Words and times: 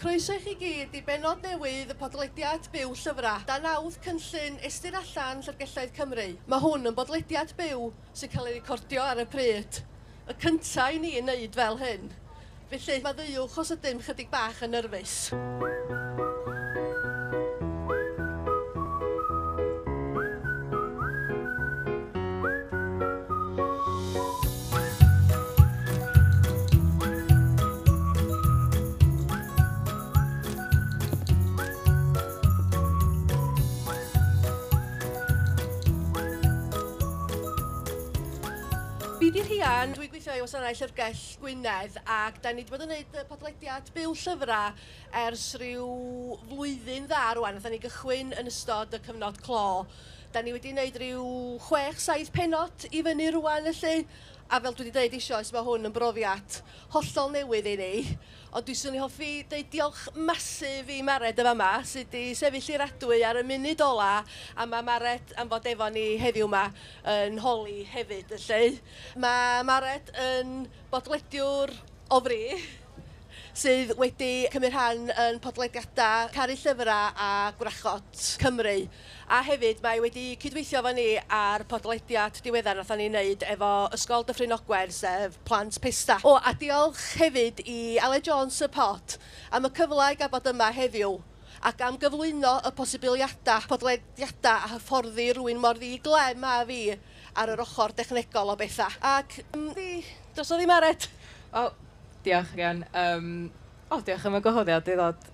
Croeso 0.00 0.32
i 0.32 0.40
chi 0.40 0.54
gyd 0.56 0.94
i 0.96 1.00
benod 1.04 1.42
newydd 1.44 1.90
y 1.92 1.94
podlediad 2.00 2.70
byw 2.72 2.94
llyfrau, 2.96 3.42
Da 3.44 3.58
nawdd 3.60 3.98
cynllun 4.00 4.56
Estyn 4.64 4.96
Allan 4.96 5.42
Llyfrgellaeth 5.44 5.92
Cymru. 5.98 6.24
Mae 6.48 6.64
hwn 6.64 6.88
yn 6.88 6.96
bodlediad 6.96 7.52
byw 7.58 7.90
sy'n 8.16 8.32
cael 8.32 8.48
ei 8.48 8.54
recordio 8.56 9.04
ar 9.04 9.20
y 9.20 9.26
pryd. 9.28 9.82
Y 10.24 10.38
cyntaf 10.40 10.96
i 10.96 11.02
ni 11.04 11.12
yn 11.20 11.28
neud 11.28 11.52
fel 11.60 11.76
hyn. 11.82 12.08
Felly, 12.72 12.96
mae 13.04 13.18
ddeuwch 13.18 13.60
os 13.60 13.74
ydym 13.76 14.00
chydig 14.06 14.32
bach 14.32 14.64
yn 14.64 14.72
nyrfus. 14.72 15.18
Morgan. 39.80 39.96
Dwi'n 39.96 40.10
gweithio 40.12 40.34
i 40.36 40.40
wasanaeth 40.44 40.80
Llyfrgell 40.82 41.20
Gwynedd 41.40 41.94
ac 42.04 42.40
da 42.44 42.50
ni 42.52 42.60
wedi 42.60 42.72
bod 42.74 42.82
yn 42.84 42.90
gwneud 42.90 43.28
podlediad 43.30 43.86
byw 43.94 44.10
llyfrau 44.12 44.74
ers 45.22 45.44
rhyw 45.56 45.86
flwyddyn 46.50 47.06
dda 47.08 47.22
rwan. 47.38 47.56
Da 47.64 47.72
ni 47.72 47.78
gychwyn 47.80 48.34
yn 48.36 48.50
ystod 48.50 48.92
y 48.92 49.00
cyfnod 49.06 49.40
clo. 49.46 49.86
Da 50.34 50.42
ni 50.44 50.52
wedi 50.52 50.74
gwneud 50.74 50.98
rhyw 51.00 51.24
6-7 51.70 52.28
penod 52.34 52.84
i 52.90 53.00
fyny 53.06 53.30
rwan 53.38 53.70
felly. 53.70 54.04
A 54.50 54.58
fel 54.58 54.74
dwi 54.74 54.88
wedi 54.88 54.90
dweud 54.96 55.12
eisoes, 55.14 55.52
mae 55.54 55.62
hwn 55.62 55.86
yn 55.86 55.92
brofiad 55.94 56.56
hollol 56.90 57.28
newydd 57.30 57.68
i 57.70 57.74
ni. 57.78 57.90
Ond 58.50 58.66
dwi'n 58.66 58.96
i 58.98 58.98
hoffi 58.98 59.28
dweud 59.46 59.68
diolch 59.70 60.00
masif 60.26 60.90
i 60.90 60.96
Mared 61.06 61.38
yma 61.38 61.52
yma, 61.54 61.68
sydd 61.86 62.10
wedi 62.10 62.34
sefyll 62.34 62.72
i'r 62.74 62.82
adwy 62.88 63.20
ar 63.28 63.38
y 63.38 63.44
munud 63.46 63.84
ola, 63.86 64.24
a 64.58 64.66
mae 64.66 64.82
Mared 64.88 65.30
am 65.38 65.52
fod 65.52 65.70
efo 65.70 65.86
ni 65.94 66.04
heddiw 66.18 66.48
yma 66.48 66.64
yn 67.14 67.38
holi 67.44 67.84
hefyd, 67.92 68.34
felly. 68.42 68.74
Mae 69.22 69.62
Mared 69.70 70.10
yn 70.26 70.64
bodlediwr 70.90 71.70
o 72.10 72.18
fri, 72.26 72.42
sydd 73.56 73.96
wedi 73.98 74.46
cymryd 74.52 74.74
rhan 74.74 75.08
yn 75.10 75.38
podlediadau 75.42 76.28
caru 76.34 76.54
llyfrau 76.54 77.16
a 77.18 77.30
gwrachod 77.58 78.20
Cymru. 78.40 78.76
A 79.30 79.40
hefyd 79.46 79.82
mae 79.82 80.02
wedi 80.02 80.36
cydweithio 80.42 80.80
efo 80.80 80.92
ni 80.94 81.08
ar 81.18 81.64
podlediad 81.70 82.38
diweddar 82.44 82.78
nath 82.78 82.92
ni 82.98 83.08
wneud 83.10 83.42
efo 83.50 83.72
Ysgol 83.96 84.26
Dyffryn 84.28 84.54
Ogwer, 84.54 84.94
sef 84.94 85.38
Plant 85.48 85.80
Pesta. 85.82 86.20
O, 86.22 86.36
a 86.36 86.54
diolch 86.54 87.02
hefyd 87.20 87.64
i 87.66 87.98
Ale 87.98 88.22
Jones 88.22 88.60
y 88.62 88.70
Pot 88.70 89.18
am 89.50 89.66
y 89.66 89.74
cyfle 89.80 90.12
i 90.14 90.20
gael 90.20 90.32
bod 90.32 90.46
yma 90.50 90.70
heddiw 90.74 91.18
ac 91.66 91.82
am 91.84 91.98
gyflwyno 92.00 92.54
y 92.64 92.70
posibiliadau, 92.72 93.66
podlediadau 93.68 94.64
a 94.64 94.74
hyfforddi 94.76 95.26
rhywun 95.34 95.60
mor 95.60 95.76
ddi 95.76 95.98
glem 96.04 96.46
a 96.46 96.62
fi 96.68 96.82
ar 97.36 97.52
yr 97.52 97.62
ochr 97.66 97.92
dechnegol 97.98 98.54
o 98.54 98.56
bethau. 98.56 98.94
Ac, 99.04 99.42
mm, 99.52 99.70
di, 99.76 99.90
dros 100.34 100.50
o 100.54 100.56
ddim 100.56 100.72
ared. 100.72 101.10
O, 101.52 101.68
Diolch 102.24 102.52
again. 102.52 102.84
Um, 102.92 103.50
o, 103.88 104.00
diolch 104.04 104.26
am 104.28 104.36
y 104.36 104.42
gwahoddiad 104.44 104.88
i 104.90 104.96
ddod 104.98 105.28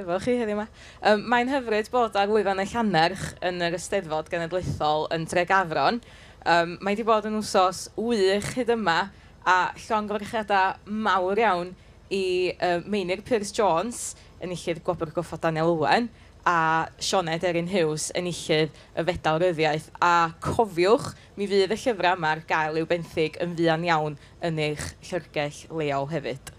efo 0.00 0.18
chi 0.24 0.36
heddiw 0.36 0.56
yma. 0.56 0.66
Um, 1.08 1.24
Mae'n 1.32 1.50
hyfryd 1.52 1.90
bod 1.92 2.16
ar 2.16 2.28
lwyfan 2.30 2.60
y 2.60 2.66
Llanerch 2.70 3.26
yn 3.44 3.60
yr 3.64 3.76
Ysteddfod 3.76 4.30
Genedlaethol 4.32 5.08
yn 5.14 5.26
Tregafron. 5.28 6.00
Um, 6.46 6.76
mae 6.80 6.94
wedi 6.94 7.06
bod 7.06 7.28
yn 7.28 7.38
wsos 7.40 7.86
wych 7.98 8.52
hyd 8.56 8.72
yma 8.76 8.98
a 9.46 9.56
llongorchiadau 9.86 10.76
mawr 11.06 11.40
iawn 11.42 11.72
i 12.12 12.52
uh, 12.56 12.78
Meinir 12.86 13.24
Pierce 13.26 13.52
Jones 13.56 14.14
yn 14.42 14.52
illydd 14.54 14.82
Gwobr 14.86 15.12
Goffa 15.16 15.40
Daniel 15.42 15.72
Owen 15.74 16.08
a 16.46 16.86
Sioned 17.02 17.44
Erin 17.44 17.68
Hughes 17.68 18.12
yn 18.16 18.28
illydd 18.30 18.74
y 18.94 19.04
fedal 19.08 19.40
ryddiaeth. 19.42 19.88
A 19.98 20.30
cofiwch, 20.44 21.10
mi 21.34 21.48
fydd 21.50 21.74
y 21.74 21.78
llyfrau 21.82 22.14
yma 22.14 22.36
ar 22.36 22.44
gael 22.46 22.78
i'w 22.78 22.86
benthyg 22.90 23.40
yn 23.42 23.56
fuan 23.58 23.86
iawn 23.88 24.18
yn 24.46 24.60
eich 24.68 24.92
llyfrgell 25.08 25.64
leol 25.74 26.06
hefyd. 26.12 26.52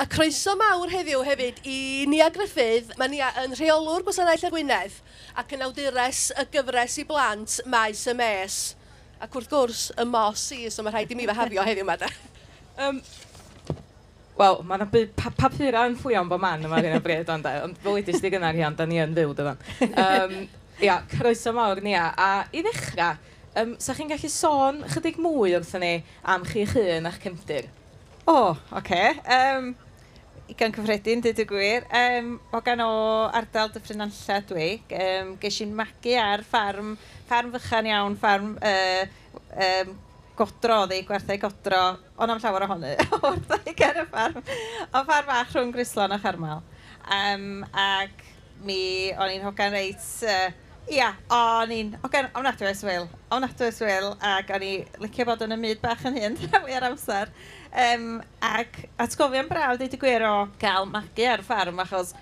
A 0.00 0.04
croeso 0.08 0.52
mawr 0.60 0.90
heddiw 0.92 1.20
hefyd 1.24 1.60
i 1.68 1.78
Nia 2.08 2.28
Griffith. 2.32 2.90
Mae 3.00 3.12
Nia 3.12 3.28
yn 3.44 3.54
rheolwr 3.56 4.04
gwasanaeth 4.08 4.48
y 4.48 4.52
Gwynedd 4.52 4.98
ac 5.40 5.52
yn 5.56 5.64
awdures 5.68 6.26
y 6.32 6.48
gyfres 6.56 6.98
i 7.00 7.06
blant 7.08 7.60
maes 7.68 8.04
y 8.08 8.16
mes. 8.16 8.58
Ac 9.20 9.36
wrth 9.36 9.52
gwrs, 9.52 9.86
y 9.98 10.04
mos 10.08 10.44
i, 10.54 10.64
so 10.72 10.84
mae 10.84 10.94
rhaid 10.94 11.12
i 11.12 11.16
mi 11.18 11.28
fahafio 11.28 11.64
heddiw 11.66 11.84
yma 11.84 11.96
da. 12.00 12.10
Um, 12.78 13.00
Wel, 14.38 14.60
mae 14.66 14.78
yna 14.78 14.86
pa 15.18 15.32
papurau 15.34 15.88
yn 15.90 15.96
fflio 15.98 16.20
am 16.20 16.28
bo 16.30 16.38
man 16.38 16.62
yma 16.62 16.78
ar 16.78 16.86
hyn 16.86 17.00
o 17.00 17.02
bryd, 17.02 17.30
ond 17.34 17.48
ond 17.50 17.80
fel 17.82 17.96
wedi 17.96 18.14
sti 18.14 18.30
gynnar 18.30 18.54
hian, 18.54 18.76
da 18.78 18.86
ni 18.86 19.00
yn 19.02 19.16
fyw 19.16 19.34
dyfan. 19.34 19.58
Um, 19.88 20.36
ia, 20.84 21.00
croeso 21.10 21.50
mawr 21.56 21.82
ni 21.82 21.96
a, 21.98 22.04
a 22.14 22.28
i 22.54 22.62
ddechrau, 22.62 23.18
um, 23.58 23.74
sa 23.82 23.96
chi'n 23.98 24.12
gallu 24.12 24.30
sôn 24.30 24.84
chydig 24.94 25.18
mwy 25.22 25.56
wrthyn 25.58 25.82
ni 25.82 25.92
am 26.22 26.46
chi 26.46 26.62
hun 26.70 27.10
a'ch 27.10 27.18
cymdir? 27.24 27.66
O, 28.28 28.36
oh, 28.36 28.64
oce. 28.78 28.78
Okay. 28.78 29.18
Um, 29.26 29.74
gan 30.56 30.72
cyffredin, 30.72 31.22
dyd 31.24 31.42
y 31.42 31.46
gwir. 31.48 31.86
Um, 31.92 32.36
o 32.54 32.60
gan 32.64 32.80
o 32.84 32.90
ardal 33.36 33.72
Dyffryn 33.74 34.06
Anlla 34.06 34.38
dwi, 34.48 34.68
um, 35.02 35.34
ges 35.42 35.58
i'n 35.64 35.74
magu 35.76 36.14
ar 36.22 36.44
ffarm, 36.46 36.94
ffarm 37.26 37.50
fychan 37.56 37.90
iawn, 37.90 38.16
ffarm 38.22 38.54
uh, 38.62 39.02
um, 39.66 39.96
godro 40.38 40.82
oedd 40.84 40.94
ei 40.94 41.04
gwerthau 41.06 41.40
godro, 41.42 41.82
ond 42.18 42.34
am 42.34 42.40
llawer 42.42 42.66
ohony, 42.68 42.94
wrth 43.18 43.52
ei 43.58 43.74
ger 43.78 44.02
y 44.02 44.06
ffarm, 44.08 44.40
o 44.88 45.02
ffarm 45.02 45.28
fach 45.32 45.52
rhwng 45.56 45.74
Grislon 45.74 46.14
a 46.14 46.20
Charmel. 46.22 46.62
Um, 47.18 47.64
ac 47.72 48.24
mi, 48.64 48.80
o'n 49.16 49.34
i'n 49.34 49.44
hogan 49.46 49.74
reit, 49.74 50.08
uh, 50.28 50.48
ia, 50.92 51.10
o'n 51.34 51.74
i'n 51.74 51.92
hogan 52.02 52.30
ofnadwy 52.32 52.70
eswyl, 52.70 53.08
ofnadwy 53.34 53.68
eswyl, 53.72 54.10
ac 54.24 54.54
o'n 54.56 54.66
i 54.66 54.72
licio 55.02 55.26
bod 55.28 55.44
yn 55.46 55.56
y 55.56 55.60
myd 55.60 55.82
bach 55.84 56.06
yn 56.08 56.18
hyn, 56.18 56.40
fwy 56.54 56.78
ar 56.78 56.88
amser. 56.90 57.32
Um, 57.68 58.08
ac 58.44 58.84
atgofion 59.04 59.50
braw, 59.50 59.76
dweud 59.76 59.98
y 59.98 60.00
gwir 60.00 60.24
o 60.28 60.34
gael 60.62 60.88
magu 60.90 61.28
ar 61.28 61.44
ffarm, 61.46 61.82
achos 61.84 62.14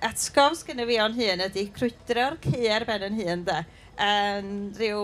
atgof 0.00 0.56
sgynnu 0.58 0.86
fi 0.88 1.00
o'n 1.02 1.14
hun 1.14 1.44
ydy 1.46 1.68
crwydro'r 1.74 2.40
cu 2.42 2.62
ar 2.74 2.86
ben 2.88 3.06
yn 3.06 3.20
hun, 3.20 3.44
da. 3.46 3.60
Um, 3.96 4.48
rhyw 4.76 5.02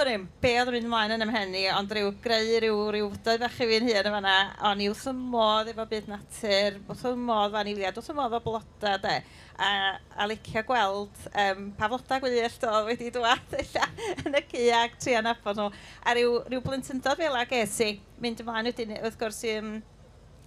Do'n 0.00 0.08
ddim, 0.08 0.22
be 0.40 0.50
oedd 0.56 0.68
yn 0.70 0.72
mynd 0.72 0.86
ymlaen 0.88 1.12
yn 1.12 1.22
ymhenni, 1.26 1.62
ond 1.76 1.90
rhyw 1.92 2.06
greu 2.24 2.54
rhyw, 2.62 2.76
rhyw 2.94 3.08
doedd 3.20 3.42
bach 3.42 3.58
i 3.60 3.66
fi'n 3.68 3.84
hun 3.84 3.98
yn 3.98 4.14
fanna, 4.14 4.36
o'n 4.70 4.80
i 4.80 4.86
wrth 4.88 5.10
y 5.10 5.12
modd 5.12 5.68
efo 5.68 5.84
byd 5.90 6.06
natur, 6.08 6.78
wrth 6.86 7.02
y 7.04 7.12
modd 7.20 7.50
fan 7.50 7.56
faniliad, 7.58 7.98
wrth 8.00 8.08
y 8.08 8.16
modd 8.16 8.36
o 8.38 8.40
bloda 8.46 8.94
de, 9.02 9.12
a, 9.60 9.68
a 10.16 10.28
licio 10.30 10.62
gweld 10.70 11.20
um, 11.42 11.66
pa 11.76 11.90
floda 11.92 12.20
gwyllt 12.22 12.64
o 12.70 12.78
wedi 12.86 13.10
dwad 13.12 13.52
illa 13.58 13.90
yn 14.24 14.40
y 14.40 14.42
cu 14.46 14.64
ac 14.78 14.96
tri 15.04 15.18
anafod 15.20 15.60
nhw. 15.60 15.68
A 16.00 16.16
rhyw, 16.16 16.32
rhyw 16.46 16.64
blintyndod 16.64 17.20
fel 17.20 17.36
ag 17.42 17.52
es 17.60 17.76
i, 17.84 17.90
mynd 18.24 18.40
ymlaen 18.40 18.72
wedyn, 18.72 18.96
wrth 19.02 19.20
gwrs 19.20 19.42
i, 19.50 19.58
um, 19.60 19.76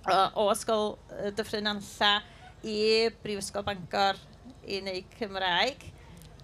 o, 0.07 0.17
o 0.33 0.47
ysgol 0.55 0.95
Dyffryn 1.37 1.69
Anlla 1.75 2.15
i 2.65 2.81
Brifysgol 3.21 3.69
Bangor 3.69 4.17
i 4.65 4.81
wneud 4.81 5.13
Cymraeg. 5.21 5.91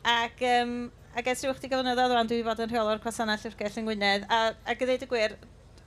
Ac 0.06 0.46
um, 0.62 0.78
ac 1.20 1.28
ers 1.34 1.42
rhywch 1.44 1.60
chi 1.60 1.70
gyfnod 1.72 2.00
o 2.00 2.08
ddwan, 2.08 2.28
dwi 2.30 2.40
wedi 2.40 2.48
bod 2.48 2.62
yn 2.64 2.70
rheolwr 2.72 3.02
gwasanaeth 3.04 3.44
llyfrgell 3.44 3.80
yng 3.82 3.88
Ngwynedd, 3.88 4.26
a, 4.32 4.40
a 4.64 4.76
gyda'i 4.80 5.02
dy 5.02 5.08
gwir, 5.10 5.36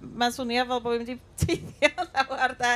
mae'n 0.02 0.34
swnio 0.34 0.64
fel 0.68 0.82
bod 0.84 0.98
fi'n 0.98 1.06
wedi 1.06 1.16
teithio 1.40 2.06
llawer 2.10 2.54
de, 2.58 2.72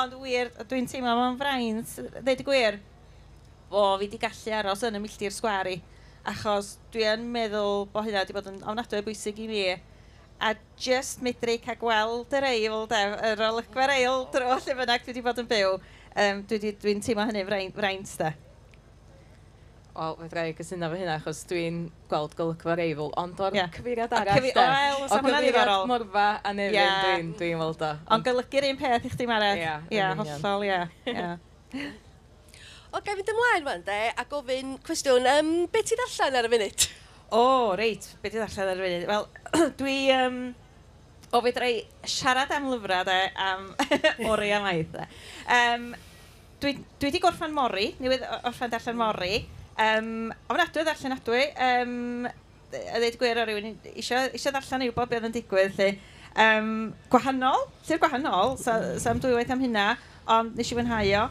ond 0.00 0.16
wir, 0.24 0.50
dwi'n 0.70 0.88
teimlo 0.90 1.14
mewn 1.18 1.38
fraint, 1.40 1.94
dweud 2.18 2.42
y 2.42 2.48
gwir, 2.48 2.78
o 3.70 3.84
fi 4.00 4.06
wedi 4.06 4.20
gallu 4.22 4.56
aros 4.58 4.84
yn 4.88 4.98
y 4.98 5.02
milltir 5.04 5.34
sgwari, 5.34 5.78
achos 6.28 6.76
dwi 6.94 7.06
yn 7.12 7.26
meddwl 7.34 7.86
bod 7.94 8.08
hynna 8.08 8.24
wedi 8.24 8.36
bod 8.36 8.50
yn 8.50 8.60
ofnadwy 8.62 9.04
bwysig 9.06 9.42
i 9.44 9.50
mi, 9.50 9.64
a 10.42 10.54
just 10.80 11.22
medru 11.22 11.54
cael 11.62 11.78
gweld 11.78 12.38
yr 12.38 12.48
eil, 12.50 12.80
de, 12.90 13.02
yr 13.30 13.44
olygfa'r 13.52 13.94
eil 14.00 14.24
dro 14.34 14.56
lle 14.56 14.78
bynnag 14.80 15.04
dwi 15.04 15.14
wedi 15.14 15.26
bod 15.28 15.42
yn 15.44 15.50
byw, 15.54 15.76
um, 15.76 16.42
dwi'n 16.50 16.64
dwi, 16.66 16.78
dwi 16.82 16.96
teimlo 17.04 17.28
hynny 17.30 17.46
fraint, 17.46 17.78
fraint 17.78 18.16
de 18.24 18.32
o, 19.94 20.14
fe 20.20 20.28
drai 20.32 20.52
cysuno 20.56 20.88
fy 20.92 21.00
hynna, 21.02 21.16
achos 21.20 21.42
dwi'n 21.50 21.82
gweld 22.10 22.36
golygfa 22.38 22.76
reifl, 22.78 23.10
ond 23.20 23.40
o'r 23.44 23.56
yeah. 23.56 23.68
cyfeiriad 23.74 24.14
arall. 24.16 24.38
Cyfi 24.38 24.52
o, 24.54 24.64
wel, 24.72 25.02
o 25.04 25.08
cyfeiriad 25.12 25.72
morfa 25.90 26.28
a 26.40 26.54
nefyn, 26.56 26.78
yeah. 26.78 27.02
dwi'n 27.04 27.34
dwi 27.40 27.50
weld 27.60 27.84
o. 27.84 27.90
Ond 28.16 28.26
golygu'r 28.28 28.68
un 28.70 28.80
peth 28.80 29.08
i 29.08 29.12
chdi 29.12 29.28
marad. 29.28 29.60
Ie, 29.60 29.66
yeah, 29.66 29.84
yeah, 29.92 30.16
hollol, 30.18 30.66
ie. 30.66 30.80
Yeah, 31.12 31.36
o, 32.92 33.00
gael 33.04 33.20
fynd 33.20 33.32
ymlaen 33.34 33.68
fan 33.68 33.86
de, 33.86 34.00
a 34.16 34.26
gofyn 34.32 34.74
cwestiwn, 34.88 35.30
um, 35.36 35.54
beth 35.72 35.92
ti'n 35.92 36.04
allan 36.08 36.40
ar 36.40 36.48
y 36.48 36.52
funud? 36.56 36.88
O, 37.28 37.38
oh, 37.38 37.70
reit, 37.78 38.10
beth 38.24 38.36
ti'n 38.36 38.46
allan 38.48 38.74
ar 38.74 38.82
y 38.82 38.88
funud? 38.88 39.08
Wel, 39.12 39.30
dwi... 39.80 39.96
Um, 40.16 40.42
o, 41.32 41.40
fe 41.40 41.52
drai 41.56 41.72
siarad 42.04 42.50
am 42.52 42.68
lyfrau, 42.68 43.06
de, 43.08 43.18
am 43.40 43.70
ori 44.32 44.52
am 44.52 44.68
aeth, 44.68 44.92
de. 44.92 45.06
Um, 45.56 45.90
dwi, 46.60 46.76
dwi 47.00 47.12
di 47.12 47.20
gorffan 47.24 47.56
mori, 47.56 47.94
newydd 48.00 48.24
orffan 48.42 48.72
darllen 48.72 49.00
mori, 49.00 49.36
mm 49.40 49.61
Um, 49.80 50.32
ofnadwy 50.52 50.84
ddarllenadwy. 50.84 51.42
Um, 51.56 52.26
a 52.72 53.00
ddeud 53.00 53.18
gwir 53.20 53.40
o 53.40 53.44
rywun 53.48 53.76
eisiau, 53.92 54.30
eisiau 54.32 54.52
ddarllen 54.54 54.86
i 54.86 54.90
wybod 54.90 55.10
beth 55.12 55.28
yn 55.28 55.36
digwydd. 55.36 55.78
Lle. 55.78 55.92
Um, 56.32 56.92
gwahanol, 57.12 57.66
llyfr 57.84 58.00
gwahanol, 58.06 58.56
sa'm 58.60 58.96
sa 58.96 59.12
so 59.12 59.18
dwywaith 59.20 59.52
am 59.52 59.60
hynna, 59.60 59.86
ond 60.32 60.56
nes 60.56 60.72
i 60.72 60.76
fwynhau 60.78 61.10
o. 61.20 61.24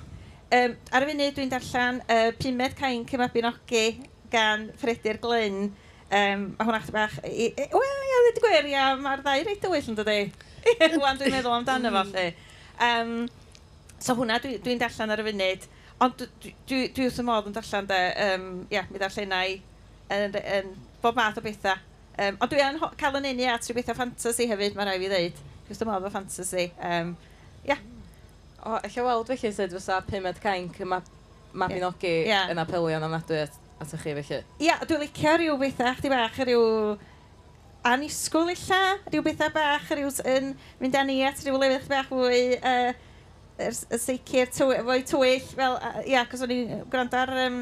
Um, 0.52 0.76
ar 0.92 1.06
y 1.06 1.10
funud 1.10 1.38
dwi'n 1.38 1.52
darllen 1.52 2.02
uh, 2.06 2.30
Pumed 2.38 2.76
Cain 2.78 3.06
Cymabinogi 3.10 3.86
gan 4.34 4.70
Fredir 4.78 5.22
Glyn. 5.24 5.72
Um, 6.12 6.48
mae 6.58 6.68
hwnna 6.68 6.82
chdi 6.84 6.96
bach... 6.96 7.18
Wel, 7.24 8.08
ia, 8.12 8.22
dweud 8.26 8.42
gwir, 8.44 8.66
ia, 8.68 8.88
mae'r 9.00 9.24
ddau 9.24 9.46
reit 9.48 9.62
dywyll 9.64 9.92
yn 9.94 10.00
dydi. 10.02 10.18
Wan 11.02 11.22
dwi'n 11.22 11.38
meddwl 11.38 11.56
amdano 11.56 11.94
fo, 11.96 12.04
mm. 12.04 12.18
lle. 12.18 12.26
Um, 12.82 13.14
so 14.02 14.18
hwnna 14.20 14.42
dwi'n 14.44 14.60
dwi 14.66 14.76
darllen 14.82 15.16
ar 15.16 15.24
y 15.24 15.28
funud. 15.30 15.70
Ond 16.02 16.18
dwi, 16.18 16.54
dwi, 16.66 16.82
dwi 16.96 17.06
wrth 17.06 17.22
y 17.22 17.26
modd 17.28 17.48
yn 17.50 17.56
darllen 17.56 17.88
de, 17.90 18.02
um, 18.26 18.46
ia, 18.74 18.82
mi 18.90 18.98
ddarllenau 18.98 19.58
yn, 20.16 20.38
yn 20.42 20.72
bob 21.04 21.18
math 21.20 21.38
o 21.38 21.44
bethau. 21.46 21.78
Um, 22.18 22.38
ond 22.42 22.52
dwi 22.52 22.62
yn 22.66 22.80
cael 23.00 23.18
yn 23.20 23.28
unia 23.32 23.56
at 23.56 23.68
rhywbeth 23.70 23.92
o 23.94 23.98
fantasy 23.98 24.48
hefyd, 24.50 24.78
mae 24.78 24.90
rai 24.90 24.98
fi 25.02 25.12
ddeud. 25.12 25.42
Dwi 25.68 25.76
wrth 25.76 25.84
y 25.86 25.90
modd 25.90 26.08
o 26.08 26.14
fantasy. 26.14 26.66
Um, 26.90 27.14
ia. 27.68 27.78
O, 28.62 28.80
eich 28.82 28.98
weld 29.02 29.30
felly 29.30 29.54
sut 29.54 29.78
fysa 29.78 30.02
pumed 30.08 30.42
cainc 30.42 30.82
y 30.82 30.90
mabinogi 30.90 32.10
yeah. 32.10 32.28
yeah. 32.28 32.52
yn 32.54 32.62
apelio'n 32.62 33.06
nadwy 33.06 33.44
at, 33.46 33.56
at 33.82 33.94
chi 33.94 34.16
felly? 34.18 34.42
Ia, 34.42 34.66
yeah, 34.66 34.84
dwi'n 34.86 35.02
licio 35.06 35.38
rhyw 35.38 35.58
bethau, 35.62 35.94
chdi 35.98 36.12
bach, 36.14 36.42
rhyw 36.42 36.66
anisgwyl 37.94 38.52
illa, 38.54 38.82
rhyw 39.10 39.24
bethau 39.26 39.54
bach, 39.56 39.88
rhyw 39.90 40.12
yn 40.34 40.52
mynd 40.82 40.98
â 40.98 41.06
ni 41.08 41.22
at 41.26 41.42
rhyw 41.46 41.58
lefydd 41.62 41.90
bach 41.90 42.10
fwy 42.12 42.44
uh, 42.58 42.92
y 43.60 44.00
seici'r 44.00 44.54
fwy 44.56 45.04
tywyll, 45.08 45.50
fel, 45.52 45.78
ia, 45.82 46.06
yeah, 46.08 46.30
cos 46.30 46.46
o'n 46.46 46.54
i'n 46.56 46.86
gwrando 46.92 47.20
ar 47.20 47.34
um, 47.48 47.60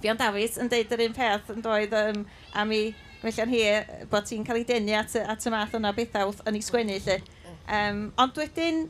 Fion 0.00 0.20
Davies 0.20 0.60
yn 0.60 0.70
deud 0.70 0.92
yr 0.92 1.06
un 1.06 1.16
peth 1.16 1.50
yn 1.54 1.64
doedd 1.64 1.96
um, 1.96 2.22
am 2.54 2.72
i 2.76 2.84
Felly 3.22 3.46
hi 3.50 4.04
bod 4.10 4.26
ti'n 4.28 4.44
cael 4.46 4.60
ei 4.60 4.66
denu 4.68 4.94
at, 4.94 5.14
at 5.16 5.46
y 5.48 5.50
math 5.50 5.74
yna 5.74 5.92
bethau 5.96 6.34
yn 6.46 6.58
ei 6.58 6.62
sgwennu 6.62 6.98
lle. 7.02 7.16
Um, 7.66 8.02
ond 8.22 8.36
wedyn, 8.38 8.84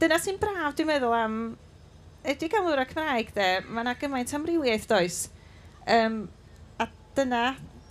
dyna 0.00 0.18
sy'n 0.18 0.40
braf 0.40 0.74
dwi'n 0.74 0.88
meddwl 0.88 1.14
am, 1.14 1.36
ydy 2.26 2.48
gamlwyr 2.50 2.82
a 2.82 2.86
Cymraeg 2.88 3.30
de, 3.36 3.48
mae 3.68 3.84
yna 3.84 3.94
gymaint 4.00 4.34
amrywiaeth 4.34 4.88
does. 4.90 5.20
Um, 5.86 6.24
a 6.80 6.88
dyna 7.18 7.44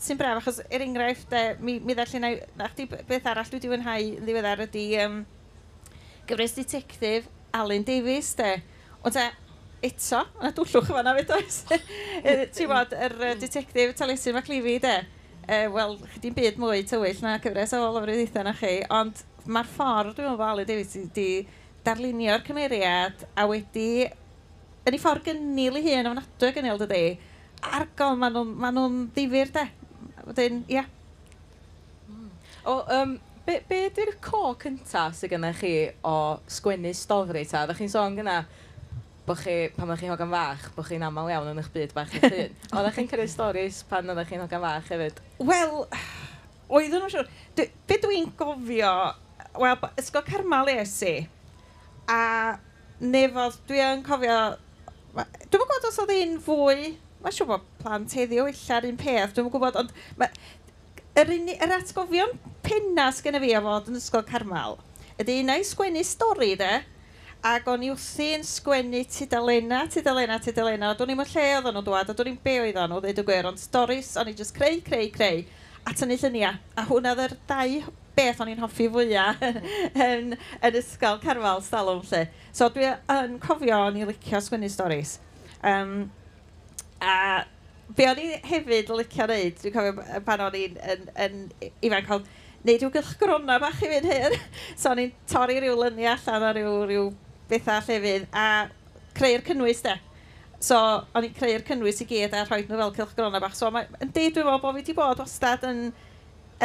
sy'n 0.04 0.20
braf, 0.20 0.42
achos 0.42 0.60
er 0.66 0.84
enghraifft, 0.84 1.30
de, 1.32 1.56
mi, 1.62 1.78
mi 1.80 1.96
ddall 1.96 2.18
yna, 2.20 2.34
na 2.60 2.70
chdi 2.74 2.90
beth 2.90 3.32
arall 3.32 3.48
dwi 3.48 3.62
wedi 3.62 3.72
fwynhau 3.72 4.10
yn 4.10 4.28
ddiweddar 4.28 4.66
ydy 4.68 4.88
um, 5.06 5.22
gyfres 6.30 6.56
detective 6.58 7.28
Alan 7.56 7.86
Davies, 7.88 8.34
de. 8.40 8.56
Ond 9.06 9.20
e, 9.20 9.28
eto, 9.88 10.24
yna 10.42 10.52
dwllwch 10.58 10.92
yma 10.94 11.06
na 11.06 11.16
fe 11.18 11.26
does. 11.30 11.62
Ti'n 12.58 12.72
bod, 12.72 12.96
yr 12.98 13.16
er 13.32 13.40
detective 13.42 13.96
Taliesin 13.98 14.36
Maclifi, 14.38 14.78
de. 14.84 14.98
E, 15.48 15.64
Wel, 15.72 15.98
chydi'n 16.14 16.36
byd 16.38 16.62
mwy 16.62 16.84
tywyll 16.90 17.24
na 17.24 17.38
cyfres 17.44 17.76
o 17.78 17.82
lofryddeitha 17.86 18.44
na 18.46 18.56
chi, 18.58 18.82
ond 18.92 19.24
mae'r 19.48 19.70
ffordd 19.72 20.18
dwi'n 20.18 20.34
meddwl 20.34 20.50
Alan 20.50 20.68
Davies 20.68 20.96
wedi 21.00 21.30
darlunio'r 21.88 22.44
cymeriad 22.44 23.24
a 23.38 23.46
wedi 23.48 23.90
yn 24.88 24.96
ei 24.96 25.02
ffordd 25.02 25.26
gynnil 25.28 25.80
i 25.80 25.84
hun 25.86 26.10
ofnadwy 26.12 26.52
gynnil 26.56 26.80
dydy 26.82 27.04
argol 27.78 28.18
maen 28.20 28.36
nhw'n 28.36 28.54
ma 28.62 28.72
nhw 28.74 28.86
ddifur 29.16 29.52
de 29.56 29.64
wedyn 30.28 30.62
ia 30.68 30.82
yeah. 30.82 30.90
Mm. 32.12 32.30
o 32.72 32.76
um, 32.98 33.16
be, 33.48 33.62
be 33.70 33.82
ydy'r 33.88 34.16
co 34.24 34.52
cyntaf 34.60 35.16
sydd 35.16 35.32
gennych 35.32 35.62
chi 35.62 35.74
o 36.06 36.16
sgwennu 36.52 36.92
stori 36.98 37.46
ta? 37.48 37.64
Ydych 37.66 37.80
chi'n 37.82 37.94
sôn 37.94 38.18
gyna 38.18 38.42
bod 39.28 39.40
chi, 39.42 39.56
pan 39.76 39.88
ydych 39.88 40.04
chi'n 40.04 40.14
hogan 40.14 40.34
fach, 40.34 40.68
bod 40.76 40.88
chi'n 40.90 41.06
aml 41.08 41.32
iawn 41.32 41.50
yn 41.54 41.62
eich 41.62 41.72
byd 41.74 41.96
bach 41.96 42.14
eich 42.18 42.28
hun. 42.36 42.60
Oeddech 42.74 43.00
chi'n 43.00 43.10
creu 43.12 43.32
storis 43.32 43.82
pan 43.88 44.14
ydych 44.14 44.34
chi'n 44.34 44.44
hogan 44.44 44.64
fach 44.66 44.92
hefyd? 44.92 45.24
Wel, 45.40 45.74
oeddwn 46.76 47.04
nhw'n 47.06 47.16
siŵr. 47.16 47.32
Be 47.88 48.00
dwi'n 48.04 48.30
gofio, 48.40 48.94
wel, 49.64 49.90
ysgol 50.04 50.28
Carmel 50.28 50.72
Esi, 50.76 51.16
a 52.12 52.22
nefodd, 53.00 53.60
dwi 53.68 53.84
yn 53.84 54.06
cofio, 54.06 54.40
dwi'n 55.16 55.60
gwybod 55.60 55.88
os 55.92 56.00
oedd 56.04 56.16
un 56.18 56.40
fwy, 56.44 56.94
mae'n 57.24 57.36
siŵr 57.36 57.50
bod 57.50 57.68
plant 57.82 58.16
heddiw 58.20 58.48
illa'r 58.52 58.92
un 58.92 59.00
peth, 59.00 59.36
dwi'n 59.36 59.52
gwybod, 59.52 59.80
ond 59.80 59.92
yr, 61.18 61.32
un, 61.34 61.50
yr 61.56 61.74
atgofion 61.80 62.36
penna 62.66 63.10
sgenna 63.16 63.42
fi 63.42 63.56
o 63.58 63.64
fod 63.66 63.90
yn 63.92 63.98
ysgol 64.00 64.26
Carmel, 64.28 64.78
ydy 65.18 65.40
un 65.42 65.54
i 65.56 65.64
sgwennu 65.66 66.04
stori 66.06 66.54
de, 66.60 66.72
ac 67.48 67.70
o'n 67.72 67.86
i 67.86 67.92
wrthi'n 67.94 68.44
sgwennu 68.46 69.04
tudalena, 69.14 69.84
tudalena, 69.94 70.40
tudalena, 70.44 70.92
a 70.92 70.98
dwi'n 70.98 71.14
i'n 71.14 71.24
lle 71.24 71.46
oedd 71.58 71.70
nhw'n 71.70 71.86
dwad, 71.86 72.12
a 72.12 72.18
dwi'n 72.18 72.34
i'n 72.34 72.42
be 72.44 72.58
oedden 72.64 72.92
nhw, 72.92 73.00
dweud 73.04 73.22
y 73.22 73.26
gwir, 73.30 73.50
ond 73.50 73.62
storis, 73.62 74.14
o'n 74.20 74.30
i 74.30 74.36
just 74.38 74.56
creu, 74.58 74.82
creu, 74.86 75.10
creu, 75.14 75.42
a 75.88 75.96
tynnu 75.96 76.20
lluniau, 76.22 76.60
a 76.78 76.86
hwnna 76.90 77.16
ddyr 77.18 77.38
dau 77.50 77.82
beth 78.18 78.42
o'n 78.42 78.52
i'n 78.52 78.62
hoffi 78.64 78.88
fwyaf 78.92 79.42
yn, 80.08 80.34
yn 80.38 80.80
ysgol 80.80 81.22
Carmel 81.24 81.62
Stalwm 81.66 82.02
lle. 82.10 82.24
So 82.52 82.70
dwi 82.74 82.90
yn 83.14 83.38
cofio 83.42 83.84
o'n 83.88 84.00
i 84.02 84.08
licio 84.10 84.42
sgwennu 84.42 84.70
storis. 84.74 85.18
Um, 85.62 86.10
a 87.02 87.46
be 87.96 88.08
o'n 88.10 88.20
i 88.20 88.28
hefyd 88.48 88.92
licio 88.92 89.28
wneud, 89.28 89.62
dwi'n 89.62 89.76
cofio 89.76 90.24
pan 90.26 90.44
o'n 90.48 90.58
i'n 90.60 90.82
yn, 90.94 91.06
yn, 91.24 91.38
ifanc, 91.86 92.10
oedd, 92.18 92.28
neud 92.68 92.84
rhyw 92.84 92.92
gylchgrona 92.98 93.60
bach 93.64 93.80
i 93.86 93.92
fynd 93.92 94.10
hyn. 94.12 94.36
so 94.80 94.92
o'n 94.92 95.04
i'n 95.06 95.14
torri 95.30 95.60
rhyw 95.62 95.78
lyniau 95.80 96.16
allan 96.16 96.48
o 96.48 96.52
rhyw, 96.58 96.76
rhyw 96.90 97.08
bethau 97.52 97.86
llefydd 97.88 98.28
a 98.36 98.48
creu'r 99.18 99.46
cynnwys 99.48 99.82
de. 99.86 99.96
So 100.60 100.78
o'n 100.78 101.30
i'n 101.30 101.38
creu'r 101.38 101.64
cynnwys 101.68 102.02
i 102.04 102.10
gyd 102.10 102.36
a 102.36 102.44
rhoi 102.48 102.64
nhw 102.66 102.82
fel 102.82 102.94
cylchgrona 103.00 103.42
bach. 103.44 103.56
So 103.58 103.72
mae, 103.74 103.88
yn 104.02 104.12
deud 104.12 104.36
dwi'n 104.36 104.50
meddwl 104.50 104.64
bod 104.64 104.76
fi 104.76 104.84
wedi 104.84 104.98
bod 104.98 105.24
wastad 105.24 105.64
yn, 105.70 105.84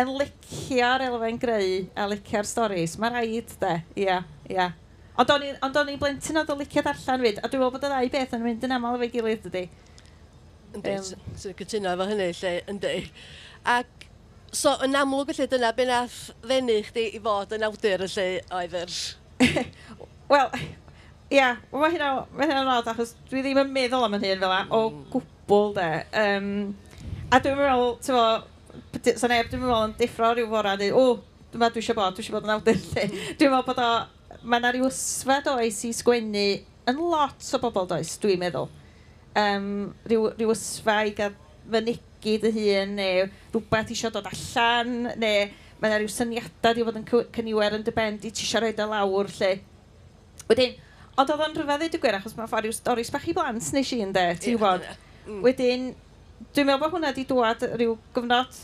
yn 0.03 0.15
licio'r 0.19 1.07
elfen 1.07 1.41
greu 1.43 1.83
a 1.95 2.09
licio'r 2.11 2.49
storys. 2.49 2.99
Mae 2.99 3.15
rhaid 3.15 3.55
de, 3.63 3.77
ia, 3.95 4.07
yeah, 4.07 4.31
ia. 4.49 4.57
Yeah. 4.57 4.79
Ond 5.21 5.77
o'n 5.77 5.91
i'n 5.93 6.01
blentyn 6.01 6.41
oedd 6.41 6.51
o 6.51 6.57
licio 6.57 6.83
darllen 6.83 7.21
fyd, 7.21 7.39
a 7.39 7.49
dwi'n 7.49 7.61
meddwl 7.61 7.75
bod 7.75 7.85
y 7.85 7.91
ddau 7.93 8.13
beth 8.15 8.33
yn 8.39 8.45
mynd 8.47 8.63
yn 8.65 8.73
aml 8.79 8.97
efo'i 8.97 9.11
gilydd 9.13 9.45
dydy. 9.45 9.67
Yndi, 10.73 10.95
um, 10.97 11.33
sy'n 11.37 11.57
cytuno 11.59 11.93
efo 11.93 12.07
hynny 12.09 12.29
lle, 12.39 12.53
yndi. 12.71 12.93
Ac, 13.69 14.07
so, 14.53 14.75
yn 14.85 14.97
amlwg 14.97 15.33
felly, 15.33 15.49
dyna 15.53 15.73
be 15.77 15.87
nath 15.89 16.21
ddenu 16.45 16.79
chdi 16.87 17.09
i 17.17 17.21
fod 17.25 17.53
yn 17.57 17.67
awdur 17.69 18.07
y 18.07 18.09
lle 18.15 18.29
oedd 18.59 18.79
yr... 18.83 18.95
Wel, 20.33 20.49
ia, 21.33 21.51
mae 21.75 21.93
hynna, 21.93 22.13
mae 22.33 22.49
hynna'n 22.49 22.65
hynna 22.65 22.95
achos 22.95 23.13
dwi 23.29 23.43
ddim 23.45 23.61
yn 23.65 23.75
meddwl 23.75 24.07
am 24.07 24.17
yn 24.17 24.25
hyn 24.25 24.41
fel 24.41 24.55
mm. 24.55 24.73
a, 24.73 24.81
o 24.81 25.13
gwbl 25.13 25.77
de. 25.77 25.91
Um, 26.23 26.51
a 27.29 27.41
dwi'n 27.43 27.61
meddwl, 27.61 27.95
ti'n 28.01 28.17
fo, 28.17 29.15
sa 29.21 29.29
neb 29.29 29.53
dwi'n 29.53 29.65
meddwl 29.67 29.87
yn 29.91 29.97
diffro 30.01 30.33
rhyw 30.33 30.49
fora, 30.53 30.77
dweud, 30.81 30.97
o, 30.97 31.49
dyma 31.53 31.69
dwi 31.73 31.85
eisiau 31.85 32.01
bod, 32.01 32.17
dwi 32.17 32.25
eisiau 32.25 32.39
bod 32.39 32.49
yn 32.49 32.57
awdur 32.57 32.81
lle. 32.81 33.09
Mm. 33.09 33.33
Dwi'n 33.41 33.53
meddwl 33.53 33.69
bod 33.69 33.83
o, 33.85 33.95
mae 34.43 34.63
yna 34.63 34.73
rhyw 34.73 34.89
ysfed 34.89 35.53
oes 35.53 35.83
i 35.85 35.93
sgwennu 36.01 36.47
yn 36.93 37.03
lot 37.13 37.53
o 37.53 37.61
bobl 37.63 37.89
does, 37.93 38.17
dwi'n 38.23 38.41
meddwl 38.41 38.71
um, 39.39 39.67
rhyw, 40.09 40.31
rhyw 40.37 40.53
ysfaig 40.55 41.17
gael 41.19 41.35
fynegu 41.71 42.37
dy 42.43 42.53
hun, 42.57 42.95
neu 42.99 43.27
rhywbeth 43.53 43.93
eisiau 43.95 44.13
dod 44.15 44.29
allan, 44.31 45.11
neu 45.21 45.51
mae 45.83 45.91
yna 45.91 45.99
rhyw 45.99 46.13
syniadau 46.13 46.73
wedi 46.73 46.87
bod 46.87 47.01
yn 47.01 47.07
cyniwer 47.35 47.77
yn 47.79 47.85
dy 47.87 47.95
ben, 47.97 48.19
di 48.23 48.31
ti 48.31 48.47
eisiau 48.47 48.63
rhoi 48.65 48.75
dy 48.79 48.87
lawr 48.89 49.31
lle. 49.39 49.53
Wedyn, 50.51 50.77
ond 51.19 51.33
oedd 51.35 51.45
o'n 51.47 51.57
rhyfedd 51.59 51.85
dweud 51.85 52.01
gwir, 52.05 52.19
achos 52.19 52.37
mae'n 52.39 52.51
ffordd 52.51 52.69
rhyw 52.69 52.77
storis 52.77 53.13
bach 53.15 53.29
i 53.29 53.37
blant 53.37 53.71
nes 53.75 53.93
i 53.95 54.01
yn 54.05 54.15
de, 54.15 54.27
ti'n 54.43 54.59
gwybod. 54.59 54.87
Mm. 55.27 55.41
Wedyn, 55.47 55.89
dwi'n 56.53 56.69
meddwl 56.69 56.83
bod 56.85 56.97
hwnna 56.97 57.13
wedi 57.13 57.27
dwad 57.31 57.65
rhyw 57.73 57.97
gyfnod 58.15 58.61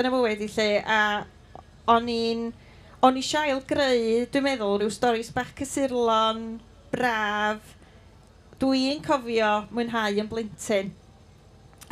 yn 0.00 0.08
y 0.08 0.14
mywyd 0.14 0.46
i 0.46 0.52
lle, 0.52 0.70
a 0.84 1.00
o'n 1.96 2.12
i'n... 2.12 2.46
O'n 3.04 3.18
i 3.20 3.20
siael 3.22 3.60
greu, 3.68 4.24
dwi'n 4.32 4.42
meddwl, 4.42 4.78
rhyw 4.80 4.90
storis 4.90 5.28
bach 5.30 5.50
cysurlon, 5.58 6.56
braf, 6.90 7.75
Dwi'n 8.56 9.02
cofio 9.04 9.48
mwynhau 9.68 10.16
yn 10.22 10.28
blintyn 10.30 10.94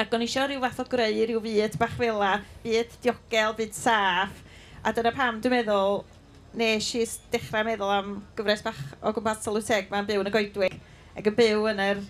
ac 0.00 0.14
o'n 0.16 0.22
eisiau 0.24 0.46
rhyw 0.48 0.62
fath 0.62 0.78
o 0.80 0.84
greu 0.88 1.26
rhyw 1.28 1.42
fyd 1.44 1.74
bach 1.76 1.92
fel 1.98 2.16
la, 2.22 2.38
fyd 2.62 2.94
diogel, 3.04 3.52
fyd 3.58 3.74
saff. 3.76 4.38
A 4.80 4.92
dyna 4.96 5.12
pam 5.12 5.42
dwi'n 5.44 5.58
meddwl, 5.58 6.00
nes 6.56 6.88
i 6.96 7.04
dechrau 7.34 7.66
meddwl 7.68 7.92
am 7.92 8.08
gyfres 8.38 8.64
bach 8.64 8.80
o 9.02 9.12
gwmpas 9.12 9.44
Salwteg 9.44 9.92
mae'n 9.92 10.08
byw 10.08 10.24
yn 10.24 10.30
y 10.30 10.34
goedwig 10.38 10.78
ac 11.12 11.28
yn 11.28 11.36
byw 11.42 11.68
yn 11.74 11.84
yr, 11.84 12.00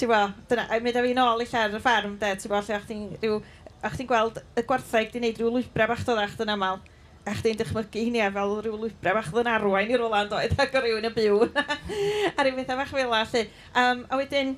ti'n 0.00 0.10
bo, 0.14 0.22
dyna, 0.48 0.64
a 0.72 0.80
mynd 0.82 0.96
â 0.96 1.04
fi 1.04 1.14
nôl 1.20 1.44
i 1.44 1.50
ar 1.60 1.76
y 1.76 1.84
ffarm, 1.84 2.16
de, 2.22 2.32
ti'n 2.40 2.54
bo, 2.54 2.62
lle 2.64 2.80
o'ch 2.80 3.98
ti'n 4.00 4.08
gweld 4.08 4.40
y 4.56 4.64
gwartheg 4.72 5.12
di 5.12 5.20
wneud 5.20 5.42
rhyw 5.42 5.52
lwybra 5.58 5.92
bach 5.92 6.08
doddach 6.08 6.40
dyna 6.40 6.56
aml 6.56 6.80
a 7.28 7.34
chdi'n 7.36 7.58
dychmygu 7.60 8.04
hynny 8.06 8.24
fel 8.34 8.54
rhyw 8.62 8.78
lwybra 8.80 9.14
bach 9.18 9.28
yn 9.42 9.50
arwain 9.52 9.92
i 9.92 9.98
rola 10.00 10.24
yn 10.24 10.32
doedd 10.32 10.56
ac 10.64 10.74
o 10.78 10.82
rywun 10.84 11.08
y 11.08 11.12
byw 11.14 11.44
a 12.36 12.44
rhyw 12.46 12.56
bethau 12.56 12.80
bach 12.80 12.94
fel 12.94 13.14
allu. 13.20 13.44
Um, 13.82 14.04
a 14.08 14.20
wedyn, 14.20 14.54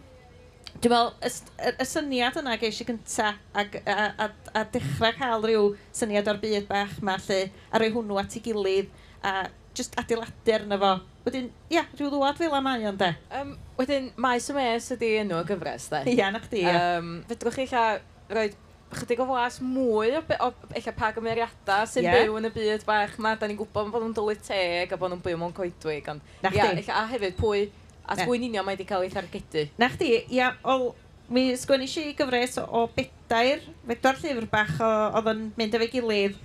dwi'n 0.79 0.95
meddwl, 0.95 1.13
y, 1.27 1.73
y, 1.73 1.87
syniad 1.89 2.39
yna 2.41 2.57
geis 2.61 2.81
i 2.83 2.89
gynta 2.89 3.33
a, 3.35 3.65
a, 3.65 3.97
a, 4.27 4.31
a 4.55 4.65
dechrau 4.75 5.17
cael 5.19 5.47
rhyw 5.47 5.71
syniad 5.97 6.31
o'r 6.31 6.43
byd 6.43 6.69
bach 6.71 6.99
ma 7.05 7.19
allu 7.19 7.41
a 7.49 7.83
rhoi 7.83 7.91
hwnnw 7.97 8.21
at 8.23 8.39
ei 8.39 8.45
gilydd 8.47 8.95
a 9.27 9.35
just 9.77 9.97
adeiladur 10.01 10.67
yna 10.67 10.79
fo. 10.81 10.95
Wedyn, 11.27 11.51
ia, 11.73 11.85
rhyw 11.95 12.09
ddwad 12.13 12.39
fel 12.39 12.57
am 12.57 12.65
mae 12.67 12.87
ond 12.89 13.01
de. 13.03 13.11
Um, 13.37 13.53
wedyn, 13.79 14.09
maes 14.21 14.49
y 14.51 14.57
mes 14.57 14.89
ydi 14.97 15.13
enw 15.21 15.43
y 15.43 15.47
gyfres, 15.51 15.91
de. 15.93 16.03
Ia, 16.15 16.31
na 16.33 16.41
chdi, 16.43 16.65
ia. 16.65 16.81
Um, 16.99 17.13
fedrwch 17.29 17.61
chi 17.61 17.69
lla 17.71 17.85
rhoi 18.31 18.49
chydig 18.95 19.21
o 19.23 19.27
flas 19.29 19.61
mwy 19.63 20.15
o, 20.19 20.23
o 20.47 20.49
ella 20.79 20.95
pa 20.97 21.11
gymeriadau 21.15 21.87
sy'n 21.89 22.07
yeah. 22.07 22.25
byw 22.25 22.39
yn 22.41 22.49
y 22.49 22.53
byd 22.55 22.87
bach 22.89 23.19
ma. 23.23 23.37
Da 23.39 23.49
ni'n 23.49 23.59
gwybod 23.61 23.93
bod 23.93 24.03
nhw'n 24.03 24.17
dolu 24.17 24.35
teg 24.43 24.91
a 24.91 24.99
bod 25.01 25.13
nhw'n 25.13 25.23
byw 25.25 25.39
mewn 25.41 25.55
coedwig. 25.57 26.09
Ond, 26.11 26.25
ia, 26.51 26.73
ella, 26.73 26.97
a 26.99 27.05
hefyd 27.13 27.37
pwy, 27.39 27.69
a 28.05 28.19
pwy'n 28.25 28.49
union 28.49 28.67
mae 28.67 28.75
wedi 28.75 28.89
cael 28.89 29.07
ei 29.07 29.13
thargedu. 29.15 29.69
Na 29.81 29.91
chdi, 29.93 30.13
ia, 30.35 30.53
ol, 30.67 30.91
mi 31.31 31.51
sgwennu 31.57 31.87
si 31.91 32.09
gyfres 32.19 32.59
o, 32.59 32.67
o 32.67 32.87
bedair, 32.97 33.63
bedwar 33.87 34.19
llyfr 34.19 34.49
bach 34.51 34.75
o, 34.83 34.91
oedd 35.21 35.31
yn 35.35 35.45
mynd 35.59 35.79
efo'i 35.79 35.93
gilydd 35.93 36.41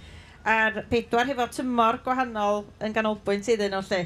a'r 0.45 0.83
bedwar 0.91 1.25
hefo 1.25 1.47
tymor 1.49 1.97
gwahanol 2.05 2.63
yn 2.85 2.93
ganolbwynt 2.93 3.49
iddyn 3.49 3.73
nhw 3.73 3.81
lle. 3.89 4.03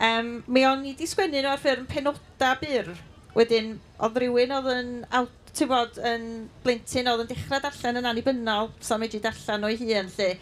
Um, 0.00 0.30
mi 0.48 0.64
o'n 0.66 0.86
i 0.88 0.94
di 0.96 1.06
sgwennu 1.06 1.42
nhw 1.44 1.52
ar 1.52 1.60
ffurm 1.60 1.84
penoda 1.90 2.54
byr. 2.62 2.94
Wedyn, 3.36 3.74
oedd 4.00 4.20
rhywun 4.22 4.54
oedd 4.56 4.70
yn 4.72 4.92
awt 5.20 5.43
ti'n 5.54 5.70
bod, 5.70 5.98
yn 6.02 6.24
blintyn 6.64 7.08
oedd 7.10 7.22
yn 7.24 7.30
dechrau 7.30 7.62
darllen 7.62 8.00
yn 8.00 8.08
annibynnol, 8.10 8.72
so 8.82 8.98
medru 8.98 9.20
darllen 9.22 9.66
o'i 9.68 9.78
hun, 9.78 10.10
lle. 10.16 10.32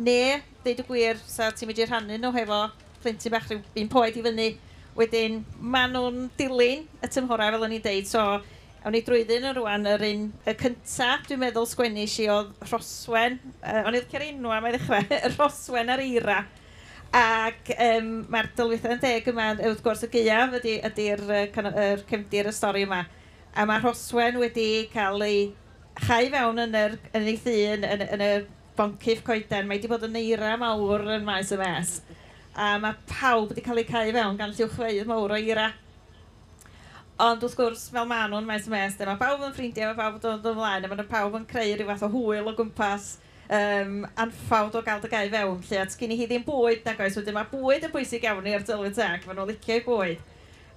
Ne, 0.00 0.40
dweud 0.64 0.80
y 0.80 0.86
gwir, 0.88 1.20
sa 1.26 1.50
so 1.50 1.58
ti'n 1.58 1.68
medru 1.68 1.86
rhannu 1.88 2.16
nhw 2.16 2.32
hefo 2.38 2.62
plentyn 3.02 3.34
bach 3.34 3.50
rhyw 3.50 3.60
un 3.82 3.92
poed 3.92 4.16
i 4.16 4.24
fyny. 4.24 4.48
Wedyn, 4.96 5.38
maen 5.60 5.92
nhw'n 5.92 6.26
dilyn 6.38 6.86
y 7.04 7.12
tymhorau 7.12 7.52
fel 7.52 7.66
o'n 7.66 7.76
i'n 7.76 7.84
deud, 7.84 8.08
so 8.08 8.24
awn 8.82 8.96
ni 8.96 9.04
drwyddyn 9.04 9.50
yn 9.50 9.56
rwan, 9.58 9.86
yr 9.92 10.06
un 10.08 10.26
y 10.48 10.56
cynta, 10.64 11.12
dwi'n 11.28 11.44
meddwl 11.44 11.68
sgwennu 11.68 12.08
si 12.08 12.26
oedd 12.32 12.52
Roswen, 12.70 13.38
uh, 13.60 13.84
o'n 13.86 13.96
i'n 14.00 14.10
cael 14.10 14.28
enw 14.30 14.56
am 14.56 14.68
ei 14.68 14.76
ddechrau, 14.76 15.16
Roswen 15.36 15.92
ar 15.92 16.04
Eira. 16.04 16.42
Ac 17.12 17.74
um, 17.76 18.12
mae'r 18.32 18.54
dylwythau 18.56 18.96
yn 18.96 19.02
deg 19.02 19.26
yma, 19.28 19.50
wrth 19.60 19.84
gwrs 19.84 20.06
y 20.06 20.14
gaeaf 20.14 20.56
ydy'r 20.56 20.86
ydy, 20.88 21.08
ydy, 21.10 21.10
ydy, 21.12 21.42
ydy, 21.42 21.42
ydy, 21.42 22.14
ydy, 22.16 22.38
ydy, 22.40 22.46
ydy, 22.48 22.62
ydy, 22.62 22.86
ydy, 22.88 23.21
a 23.54 23.66
mae 23.68 23.82
Roswen 23.82 24.38
wedi 24.40 24.88
cael 24.92 25.22
ei 25.26 25.44
chau 26.00 26.28
fewn 26.32 26.62
yn, 26.62 26.74
yr, 26.78 26.96
yn 27.12 27.28
ei 27.28 27.38
llun, 27.44 27.86
yn, 27.86 28.04
yn 28.16 28.24
y 28.24 28.32
boncyff 28.78 29.22
coeden. 29.26 29.68
Mae 29.68 29.78
wedi 29.78 29.90
bod 29.92 30.06
yn 30.08 30.18
eira 30.20 30.54
mawr 30.60 31.04
yn 31.18 31.26
maes 31.26 31.52
y 31.52 31.58
mes. 31.60 31.98
A 32.56 32.74
mae 32.80 32.96
pawb 33.10 33.52
wedi 33.52 33.64
cael 33.64 33.82
ei 33.82 33.88
cau 33.88 34.12
fewn 34.16 34.38
gan 34.40 34.54
lluwchfeidd 34.56 35.08
mawr 35.08 35.36
o 35.36 35.40
eira. 35.40 35.70
Ond 37.22 37.44
wrth 37.44 37.58
gwrs, 37.58 37.84
fel 37.92 38.08
maen 38.08 38.32
nhw'n 38.32 38.48
maes 38.48 38.64
y 38.66 38.72
mes, 38.72 38.96
mae 38.98 39.20
pawb 39.20 39.44
yn 39.44 39.52
ffrindiau, 39.54 39.92
mae 39.92 39.98
pawb 40.00 40.16
yn 40.16 40.24
dod 40.24 40.48
ymlaen, 40.54 40.88
a 40.88 40.90
mae 40.90 41.10
pawb 41.10 41.36
yn 41.38 41.44
creu 41.50 41.76
rhyw 41.76 41.90
fath 41.92 42.06
o 42.06 42.10
hwyl 42.10 42.48
o 42.50 42.54
gwmpas 42.56 43.12
um, 43.52 44.06
anffawd 44.24 44.78
o 44.78 44.82
gael 44.86 45.02
dy 45.02 45.10
gau 45.12 45.30
fewn, 45.34 45.60
lle 45.68 45.82
at 45.82 45.96
gen 46.00 46.14
i 46.14 46.18
hi 46.18 46.28
ddim 46.30 46.46
bwyd 46.46 46.86
nag 46.88 47.02
oes, 47.04 47.18
wedyn 47.20 47.36
mae 47.36 47.50
bwyd 47.52 47.86
yn 47.86 47.92
bwysig 47.92 48.24
iawn 48.26 48.48
i'r 48.48 48.64
dylwyr 48.66 48.96
teg, 48.96 49.26
maen 49.28 49.38
nhw'n 49.38 49.52
licio'i 49.52 49.84
bwyd. 49.86 50.24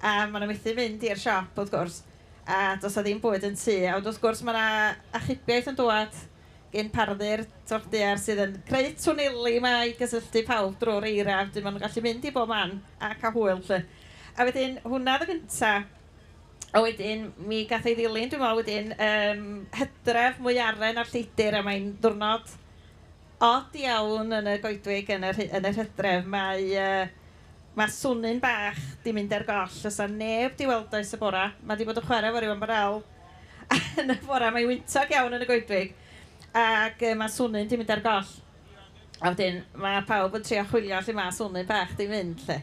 A 0.01 0.17
maen 0.27 0.43
nhw'n 0.43 0.51
methu 0.51 0.75
mynd 0.77 1.07
i'r 1.07 1.23
siop, 1.23 1.55
wrth 1.55 1.73
gwrs 1.73 2.01
a 2.45 2.77
does 2.81 2.97
a 2.97 3.03
ddim 3.03 3.19
bwyd 3.23 3.45
yn 3.49 3.57
tŷ. 3.59 3.75
A 3.89 3.97
wrth 3.99 4.21
gwrs 4.21 4.43
mae 4.45 4.55
yna 4.55 4.95
achubiaeth 5.19 5.69
yn 5.71 5.77
dod 5.79 6.23
gen 6.75 6.89
parddu'r 6.93 7.45
tordiar 7.69 8.19
sydd 8.19 8.41
yn 8.43 8.55
creu 8.67 8.89
twnneli 8.99 9.57
yma 9.59 9.75
i 9.87 9.93
gysylltu 9.97 10.43
pawb 10.47 10.75
drwy'r 10.81 11.07
eira, 11.09 11.37
a 11.41 11.45
maen 11.47 11.77
nhw'n 11.77 11.85
gallu 11.85 12.03
mynd 12.03 12.27
i 12.27 12.33
bob 12.35 12.51
man 12.51 12.79
a 12.99 13.13
cael 13.21 13.35
hwyl 13.35 13.61
lle. 13.69 13.81
A 14.35 14.47
wedyn 14.47 14.81
hwnna 14.83 15.15
dy 15.21 15.29
gynta, 15.29 15.71
a 16.75 16.81
wedyn 16.83 17.29
mi 17.47 17.63
gath 17.69 17.87
ei 17.87 17.95
ddilyn 17.95 18.31
dwi'n 18.33 18.43
meddwl 18.43 18.59
wedyn 18.59 18.91
um, 19.07 19.45
hydref 19.79 20.41
mwy 20.43 20.59
aren 20.59 20.99
ar 20.99 21.11
lleidr 21.13 21.55
a 21.55 21.63
mae'n 21.63 21.93
diwrnod 22.03 22.51
od 23.45 23.77
iawn 23.79 24.35
yn 24.35 24.49
y 24.51 24.57
goedwig 24.63 25.11
yn 25.15 25.23
yr, 25.29 25.39
yn 25.45 25.69
yr 25.69 25.79
hydref. 25.79 26.27
Mae 26.27 26.67
uh, 26.81 27.05
Mae 27.75 27.91
swnyn 27.91 28.37
bach 28.39 28.77
di 29.03 29.11
mynd 29.11 29.33
ar 29.35 29.43
goll, 29.43 29.79
os 29.89 29.97
a 29.99 30.05
neb 30.07 30.53
di 30.55 30.63
weld 30.69 30.93
oes 30.95 31.09
y 31.11 31.17
bora. 31.19 31.49
Mae 31.67 31.75
di 31.75 31.83
bod 31.87 31.97
yn 31.99 32.05
chwarae 32.07 32.31
fo 32.31 32.39
rywun 32.39 32.61
barel. 32.61 33.01
yn 33.99 34.13
y 34.13 34.15
bora, 34.23 34.47
mae'n 34.55 34.69
wyntog 34.69 35.11
iawn 35.11 35.35
yn 35.35 35.43
y 35.43 35.49
goedwig. 35.49 35.91
Ac 36.55 37.03
uh, 37.03 37.11
mae 37.19 37.33
swnyn 37.33 37.67
di 37.67 37.79
mynd 37.81 37.91
ar 37.91 38.03
goll. 38.05 38.31
A 39.19 39.33
wedyn, 39.33 39.59
mae 39.83 39.99
pawb 40.07 40.39
yn 40.39 40.47
trio 40.47 40.63
chwilio 40.69 41.01
lle 41.03 41.17
mae 41.19 41.35
swnyn 41.35 41.67
bach 41.67 41.91
di 41.99 42.07
mynd, 42.07 42.47
lle. 42.47 42.61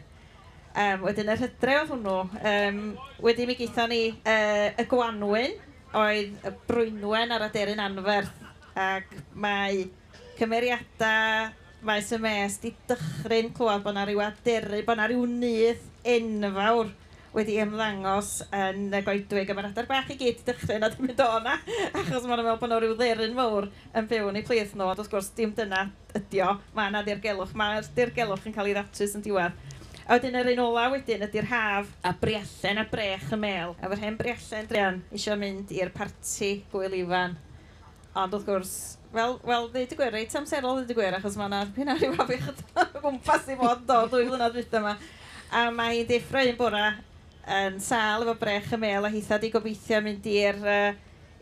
Um, 0.73 1.05
wedyn 1.05 1.29
yr 1.29 1.45
hydre 1.45 1.79
oedd 1.83 1.93
hwnnw. 1.93 2.17
Um, 2.49 2.83
wedyn 3.21 3.51
mi 3.51 3.59
geithon 3.61 3.93
ni 3.93 4.03
uh, 4.17 4.69
y 4.73 4.89
gwanwyn, 4.89 5.59
oedd 5.93 6.33
y 6.41 6.57
brwynwen 6.65 7.37
ar 7.37 7.51
aderyn 7.51 7.85
anferth. 7.85 8.33
Ac 8.73 9.13
mae 9.37 9.91
cymeriadau 10.39 11.53
Mae 11.83 11.99
sy'n 11.99 12.21
mes 12.23 12.53
di 12.63 12.69
dychryn 12.87 13.49
clywed 13.51 13.81
bod 13.83 13.97
na 13.97 14.05
rhyw 14.07 14.21
aderu, 14.23 14.77
bod 14.87 15.01
na 15.01 15.07
rhyw 15.09 15.25
nydd 15.27 15.81
enfawr 16.13 16.93
wedi 17.33 17.57
ymddangos 17.59 18.29
yn 18.55 18.85
y 18.93 19.01
goedwig 19.03 19.51
a 19.51 19.57
mae'r 19.57 19.67
adar 19.71 19.89
bach 19.89 20.13
i 20.13 20.17
gyd 20.21 20.39
dychryn 20.47 20.85
a 20.85 20.89
ddim 20.93 21.09
yn 21.11 21.17
dod 21.19 21.43
na 21.43 21.57
achos 21.99 22.23
mae'n 22.29 22.39
meddwl 22.39 22.59
bod 22.61 22.71
nhw 22.71 22.79
rhyw 22.85 22.95
dderyn 23.01 23.35
fawr 23.35 23.67
yn 23.99 24.09
byw 24.13 24.31
yn 24.31 24.39
eu 24.39 24.47
plith 24.47 24.75
nhw 24.77 24.89
ond 24.93 25.03
wrth 25.03 25.11
gwrs 25.11 25.31
dim 25.35 25.51
dyna 25.57 25.87
ydio. 26.15 26.53
Mae 26.77 26.93
yna 26.93 27.03
dirgelwch 27.09 27.51
mae'r 27.59 27.91
dirgelwch 27.97 28.47
yn 28.47 28.55
cael 28.55 28.71
ei 28.71 28.77
ddatrys 28.77 29.19
yn 29.19 29.25
diwedd. 29.27 29.59
A 30.03 30.15
wedyn 30.15 30.39
yr 30.39 30.53
un 30.53 30.65
ola 30.69 30.89
wedyn 30.93 31.27
ydy'r 31.27 31.51
haf 31.51 31.91
a 31.99 32.13
briallen 32.23 32.79
a 32.79 32.87
brech 32.95 33.27
y 33.35 33.39
mel 33.43 33.75
a 33.79 33.89
fy'r 33.89 34.05
hen 34.05 34.19
briallen 34.23 34.71
drian 34.71 35.03
eisiau 35.11 35.35
mynd 35.39 35.75
i'r 35.75 35.91
parti 35.95 36.61
gwyl 36.71 36.95
ifan. 37.01 37.35
Ond 38.13 38.33
wrth 38.35 38.45
gwrs, 38.45 38.73
wel, 39.13 39.39
wel 39.41 39.63
ddeud 39.73 39.93
y 39.95 39.97
gwir, 39.97 40.11
reit 40.13 40.35
amserol 40.37 40.77
ddeud 40.77 40.91
y 40.93 40.97
gwir, 40.97 41.15
achos 41.17 41.37
mae 41.39 41.49
yna 41.49 41.61
pyn 41.73 41.89
ar 41.89 42.03
i 42.05 42.11
wafi 42.13 42.35
o 42.45 42.83
gwmpas 42.99 43.47
i 43.49 43.55
fod 43.57 43.87
do, 43.89 43.95
dwy 44.11 44.27
flynedd 44.27 44.59
fydd 44.59 44.77
yma. 44.77 44.93
A 45.49 45.63
mae 45.73 45.97
hi'n 45.97 46.09
deffro 46.11 46.43
un 46.45 46.59
bora 46.59 46.83
yn 47.57 47.79
sal 47.81 48.21
efo 48.21 48.35
brech 48.37 48.69
y 48.73 48.79
mel 48.79 49.07
a 49.07 49.11
hitha 49.13 49.39
di 49.41 49.49
gobeithio 49.53 50.03
mynd 50.05 50.29
i'r 50.29 50.61
uh, 50.61 50.93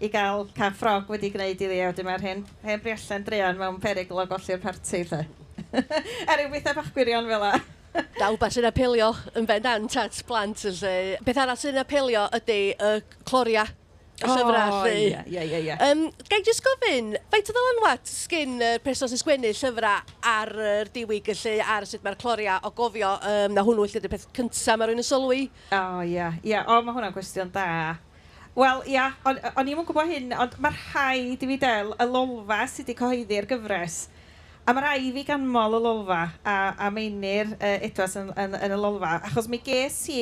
i 0.01 0.09
gael 0.13 0.47
caff 0.55 0.79
ffrog 0.79 1.11
wedi 1.11 1.33
gwneud 1.33 1.59
iddi 1.59 1.81
a 1.81 1.91
wedyn 1.91 2.07
mae'r 2.07 2.25
hen, 2.25 2.45
hen 2.63 2.81
briallan 2.87 3.27
dreion 3.27 3.59
mewn 3.59 3.81
perigl 3.83 4.23
o 4.23 4.25
golli'r 4.31 4.63
parti 4.63 5.03
lle. 5.11 5.25
er 6.31 6.45
yw 6.45 6.49
bethau 6.55 6.79
bach 6.79 6.89
gwirion 6.95 7.27
fel 7.29 7.45
la. 7.45 7.51
Dawb 8.21 8.47
sy'n 8.47 8.71
apelio 8.71 9.11
yn 9.35 9.45
fendant 9.49 9.99
at 9.99 10.23
plant. 10.23 10.63
yn 10.71 10.79
lle. 10.79 10.95
Beth 11.27 11.43
arall 11.43 11.59
sy'n 11.59 11.83
apelio 11.83 12.29
ydy 12.39 12.59
y 12.71 12.89
uh, 12.95 13.21
cloria 13.27 13.67
y 14.21 14.29
llyfrau. 14.29 14.75
Oh, 14.77 14.87
ie, 14.87 15.23
ie, 15.27 15.61
ie. 15.61 15.77
Um, 15.87 16.03
Ga'i 16.29 16.45
jyst 16.47 16.63
gofyn, 16.65 17.15
faint 17.33 17.51
o 17.51 17.55
ddylanwad 17.57 18.05
sgyn 18.09 18.55
y 18.61 18.71
person 18.85 19.11
sy'n 19.11 19.21
sgwennu 19.21 19.51
llyfrau 19.57 20.13
ar 20.31 20.53
yr 20.53 20.87
uh, 20.87 20.93
diwyg 20.93 21.33
felly, 21.33 21.57
ar 21.63 21.89
sut 21.89 22.05
mae'r 22.05 22.19
cloria 22.21 22.59
o 22.67 22.73
gofio 22.77 23.15
um, 23.17 23.57
na 23.57 23.65
hwnnw 23.65 23.89
ydy'r 23.89 24.11
peth 24.13 24.29
cyntaf 24.37 24.79
mae 24.79 24.91
rhywun 24.91 25.03
yn 25.03 25.09
sylwi? 25.09 25.43
O, 25.71 25.81
oh, 25.81 25.99
ie, 26.05 26.15
yeah, 26.15 26.39
ie. 26.41 26.53
Yeah. 26.55 26.69
O, 26.69 26.79
mae 26.85 26.97
hwnna'n 26.97 27.17
gwestiwn 27.17 27.53
da. 27.55 27.67
Wel, 28.51 28.81
ia, 28.91 29.05
o'n 29.23 29.37
o'n 29.55 29.69
i'm 29.71 29.79
yn 29.79 29.85
gwybod 29.87 30.09
hyn, 30.11 30.33
ond 30.35 30.57
mae'r 30.59 30.79
rhaid 30.91 31.43
i 31.45 31.47
fi 31.53 31.55
del 31.61 31.93
y 31.95 32.07
lolfa 32.09 32.65
sydd 32.67 32.89
wedi 32.89 32.97
cyhoeddi'r 32.99 33.47
gyfres. 33.47 34.01
A 34.67 34.75
mae 34.75 34.99
i 34.99 35.13
fi 35.15 35.23
ganmol 35.25 35.77
y 35.77 35.79
lolfa 35.81 36.19
a, 36.43 36.55
a 36.75 36.89
meinir 36.93 37.53
uh, 37.55 37.77
edwas 37.87 38.17
yn, 38.19 38.27
yn, 38.35 38.57
yn, 38.59 38.75
y 38.75 38.79
lolfa, 38.79 39.13
achos 39.29 39.47
mi 39.49 39.61
ges 39.63 40.01
i 40.11 40.19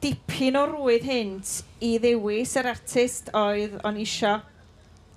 dipyn 0.00 0.56
o 0.56 0.64
rwydd 0.70 1.04
hynt 1.06 1.58
i 1.84 1.96
ddewis 2.00 2.54
yr 2.60 2.70
artist 2.72 3.30
oedd 3.36 3.78
o'n 3.86 3.98
isio 4.00 4.38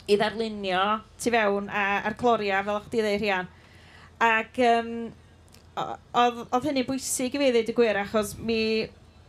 i 0.09 0.17
ddarlunio 0.19 0.81
tu 1.21 1.31
fewn 1.33 1.69
a, 1.69 1.85
a'r 2.05 2.17
gloria 2.19 2.61
fel 2.65 2.79
o'ch 2.79 2.89
di 2.91 3.01
ddeud 3.01 3.21
rhian. 3.21 3.47
Ac 4.21 4.59
um, 4.65 4.91
oedd, 5.75 6.41
oedd 6.45 6.67
hynny'n 6.69 6.87
bwysig 6.87 7.35
i 7.35 7.41
fi 7.41 7.51
ddweud 7.51 7.71
y 7.71 7.77
gwir 7.77 8.01
achos 8.03 8.35
mi, 8.37 8.59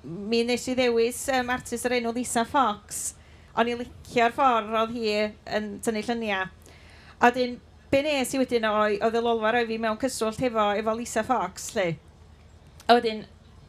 mi 0.05 0.43
nes 0.47 0.67
i 0.71 0.77
ddewis 0.79 1.23
um, 1.37 1.53
artist 1.55 1.89
yr 1.89 1.99
enw 2.01 2.15
Lisa 2.17 2.45
Fox. 2.49 3.15
O'n 3.57 3.71
i 3.73 3.77
licio'r 3.79 4.35
ffordd 4.37 4.75
oedd 4.83 4.97
hi 4.97 5.15
yn 5.57 5.71
tynnu 5.85 6.05
lluniau. 6.05 6.51
A 7.25 7.33
dyn, 7.33 7.57
be 7.91 8.03
nes 8.05 8.35
i 8.35 8.43
wedyn 8.43 8.69
oedd 8.69 9.17
y 9.17 9.25
lolfa 9.25 9.55
roi 9.57 9.65
fi 9.71 9.79
mewn 9.81 10.01
cyswllt 10.01 10.43
efo, 10.51 10.69
efo 10.77 10.97
Lisa 10.99 11.25
Fox, 11.25 11.71
lle. 11.77 11.95
A 12.87 12.99
wedyn, 12.99 13.25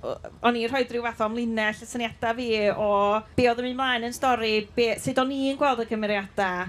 o'n 0.05 0.57
i'n 0.57 0.69
rhoi 0.69 0.83
rhyw 0.85 1.03
fath 1.07 1.23
o 1.25 1.29
ymlinell 1.31 1.79
y 1.81 1.87
syniadau 1.89 2.35
fi 2.37 2.49
o 2.73 2.89
be 3.37 3.47
oedd 3.49 3.61
yn 3.63 3.69
mynd 3.69 3.79
mlaen 3.79 4.05
yn 4.07 4.13
stori, 4.15 4.59
be, 4.75 4.91
sut 5.01 5.17
o'n 5.21 5.31
i'n 5.33 5.57
gweld 5.57 5.81
y 5.83 5.87
cymeriadau. 5.89 6.67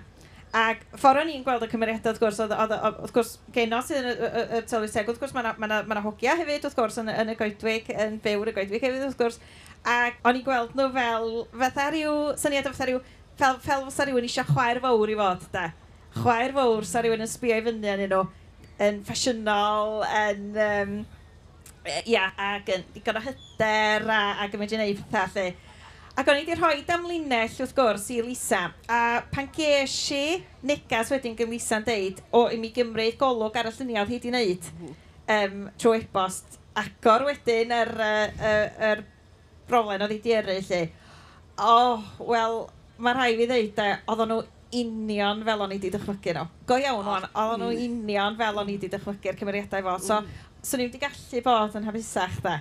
Ac 0.59 0.81
ffordd 0.97 1.21
o'n 1.21 1.33
i'n 1.35 1.43
gweld 1.45 1.67
y 1.67 1.69
cymeriadau, 1.69 2.15
wrth 2.15 2.23
gwrs, 2.23 2.39
oedd, 2.41 2.55
oedd, 2.57 2.73
wrth 3.05 3.13
gwrs, 3.13 3.35
geno 3.53 3.83
sydd 3.85 4.01
yn 4.01 4.23
y 4.57 4.63
tylwytheg, 4.71 5.11
wrth 5.11 5.21
gwrs, 5.21 5.35
mae 5.37 5.45
yna 5.45 5.53
ma 5.61 5.69
na, 5.69 5.81
ma 5.91 6.05
hogia 6.07 6.39
hefyd, 6.39 6.65
wrth 6.65 6.79
gwrs, 6.79 6.97
yn, 7.03 7.11
yn 7.13 7.35
y 7.35 7.37
goedwig, 7.37 7.91
yn 7.93 8.17
byw'r 8.25 8.53
y 8.53 8.57
goedwig 8.57 8.87
hefyd, 8.87 9.05
wrth 9.11 9.21
gwrs. 9.21 9.39
Ac 9.85 10.25
o'n 10.25 10.41
i'n 10.41 10.47
gweld 10.47 10.73
nhw 10.79 10.89
fel, 10.97 11.29
fatha 11.53 11.91
rhyw, 11.93 12.17
syniad 12.41 12.71
o 12.71 12.73
fatha 12.73 12.89
rhyw, 12.89 13.05
fel, 13.37 13.61
fel 13.67 13.85
fysa 13.91 14.09
rhywun 14.09 14.31
eisiau 14.31 14.49
chwaer 14.49 14.81
fawr 14.87 15.13
i 15.13 15.19
fod, 15.21 15.45
da. 15.53 15.69
Chwaer 16.17 16.57
fawr, 16.57 16.89
sa 16.89 17.05
rhywun 17.05 17.29
yn 17.29 17.31
sbio 17.31 17.61
i 17.61 17.67
fyny 17.69 17.93
yn 17.93 18.05
nhw, 18.09 18.25
yn 18.89 19.05
ffasiynol, 19.05 20.01
yn... 20.25 20.51
Um, 20.65 20.99
ia, 22.11 22.29
ac 22.51 22.71
yn 22.75 22.85
digon 22.95 23.19
o 23.21 23.25
hyder 23.25 24.07
a, 24.13 24.21
ac 24.45 24.55
yn 24.55 24.63
medru 24.63 24.79
gwneud 24.79 25.03
pethau 25.13 25.49
lle. 25.49 25.57
Ac 26.19 26.27
o'n 26.27 26.41
i 26.41 26.43
wedi 26.43 26.57
rhoi 26.59 26.81
damlinell 26.87 27.61
wrth 27.63 27.75
gwrs 27.77 28.09
i 28.11 28.17
Lisa, 28.27 28.65
a 28.91 29.21
pan 29.31 29.47
ges 29.55 29.95
i 30.17 30.23
negas 30.67 31.13
wedyn 31.15 31.37
gym 31.39 31.53
Lisa'n 31.55 31.87
deud, 31.87 32.19
o, 32.35 32.49
i 32.51 32.59
mi 32.59 32.73
gymryd 32.75 33.15
golwg 33.21 33.55
ar 33.61 33.69
y 33.71 33.75
lluniau 33.77 34.03
oedd 34.03 34.11
hi 34.11 34.19
wedi 34.19 34.33
wneud 34.33 34.67
um, 35.37 35.69
trwy 35.79 36.01
e-bost, 36.03 36.59
agor 36.79 37.23
wedyn 37.29 37.75
yr, 37.77 37.93
yr, 38.09 38.75
yr 38.91 39.05
brolen 39.71 40.03
oedd 40.03 40.17
hi 40.17 40.19
wedi 40.19 40.35
yrru 40.41 40.59
lle. 40.71 40.83
O, 41.59 41.71
oh, 41.71 42.05
wel, 42.33 42.61
mae 42.99 43.15
rhai 43.15 43.33
fi 43.39 43.47
ddeud, 43.51 43.83
oedden 44.11 44.33
nhw 44.35 44.43
union 44.79 45.47
fel 45.47 45.63
o'n 45.65 45.73
i 45.73 45.79
wedi 45.79 45.91
dychmygu 45.95 46.35
nhw. 46.35 46.47
Go 46.69 46.77
iawn, 46.83 47.07
o'n, 47.15 47.27
oedden 47.31 47.63
nhw 47.63 47.71
union 47.87 48.37
fel 48.43 48.59
o'n 48.59 48.69
i 48.69 48.77
wedi 48.77 48.91
dychmygu'r 48.93 49.39
cymeriadau 49.39 49.87
fo. 49.87 49.97
So, 50.03 50.19
so 50.63 50.77
ni 50.77 50.89
wedi 50.89 51.01
gallu 51.03 51.43
bod 51.45 51.77
yn 51.79 51.87
hapusach, 51.89 52.41
da. 52.45 52.59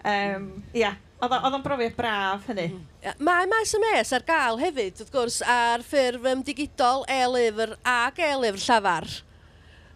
Um, 0.00 0.48
ia, 0.76 0.94
oedd 1.20 1.56
o'n 1.56 1.64
brofiad 1.64 1.96
braf 1.98 2.46
hynny. 2.48 2.70
Mhm. 2.72 3.20
Mae 3.26 3.48
maes 3.50 3.74
y 3.76 3.80
mes 3.82 4.12
ar 4.16 4.24
gael 4.28 4.60
hefyd, 4.60 5.00
wrth 5.00 5.12
gwrs, 5.14 5.40
ar 5.44 5.84
ffurf 5.84 6.44
digidol, 6.46 7.04
e-lyfr 7.08 7.76
ac 7.84 8.20
e-lyfr 8.24 8.64
llafar. 8.64 9.08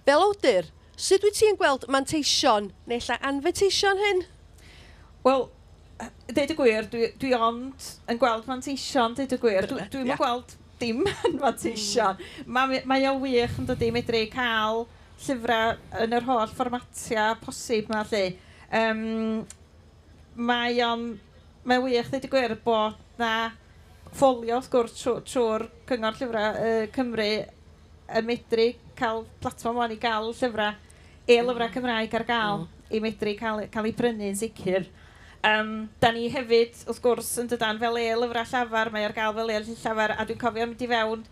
Fel 0.05 0.25
awdur, 0.27 0.71
sut 0.97 1.25
wyt 1.25 1.39
ti'n 1.41 1.57
gweld 1.61 1.87
manteision 1.89 2.73
neu 2.91 3.01
lla 3.01 3.19
anfeteision 3.25 4.01
hyn? 4.03 4.25
Wel, 5.25 5.47
deud 6.29 6.53
y 6.53 6.59
gwir, 6.59 6.91
dwi, 6.93 7.09
dwi 7.21 7.33
ond 7.39 7.89
yn 8.11 8.21
gweld 8.21 8.51
manteision, 8.51 9.17
deud 9.17 9.33
y 9.33 9.41
gwir. 9.41 9.69
Dwi'n 9.71 9.89
dwi 9.93 10.05
yeah. 10.11 10.21
gweld 10.21 10.57
dim 10.81 11.07
yn 11.07 11.39
manteision. 11.43 12.21
Mm. 12.45 12.53
Mae 12.57 12.83
ma 12.89 13.01
o 13.13 13.17
wych 13.23 13.57
yn 13.61 13.69
dod 13.71 13.85
i 13.85 13.91
medru 13.95 14.21
cael 14.33 14.85
llyfrau 15.27 15.75
yn 16.05 16.17
yr 16.19 16.27
holl 16.29 16.55
fformatiau 16.55 17.39
posib 17.43 17.91
yma 17.91 18.05
lle. 18.11 18.25
Um, 18.75 19.45
mae 20.35 20.81
o'n, 20.85 21.11
mae 21.65 21.83
wych 21.83 22.11
ddeud 22.11 22.27
y 22.27 22.31
gwir 22.33 22.57
bod 22.65 22.99
na 23.21 23.35
ffolio 24.15 24.59
wrth 24.59 24.71
gwrs 24.73 24.97
trwy'r 24.99 25.23
trw 25.27 25.69
Cyngor 25.91 26.19
Llyfrau 26.19 26.59
uh, 26.59 26.87
Cymru 26.95 27.29
yn 28.15 28.27
medru 28.29 28.67
cael 28.99 29.25
platform 29.43 29.81
o'n 29.83 29.95
i 29.95 30.01
gael 30.01 30.29
llyfrau, 30.31 30.75
e-lyfrau 31.27 31.69
mm. 31.69 31.75
Cymraeg 31.75 32.19
ar 32.19 32.27
gael 32.29 32.61
mm. 32.65 32.85
i 32.95 33.01
medru 33.03 33.35
cael, 33.39 33.65
e, 33.65 33.71
cael 33.73 33.89
ei 33.91 33.97
brynu'n 33.97 34.39
sicr. 34.39 34.87
Um, 35.45 35.73
da 36.01 36.11
ni 36.15 36.29
hefyd, 36.33 36.77
wrth 36.89 37.03
gwrs, 37.05 37.33
yn 37.43 37.51
dydan 37.51 37.81
fel 37.81 37.99
e-lyfrau 38.01 38.47
llafar, 38.53 38.93
mae 38.95 39.09
ar 39.09 39.17
gael 39.17 39.35
fel 39.37 39.55
e-lyfrau 39.57 39.81
llafar, 39.83 40.15
a 40.17 40.29
dwi'n 40.29 40.41
cofio 40.41 40.69
mynd 40.69 40.85
i 40.85 40.91
fewn 40.95 41.25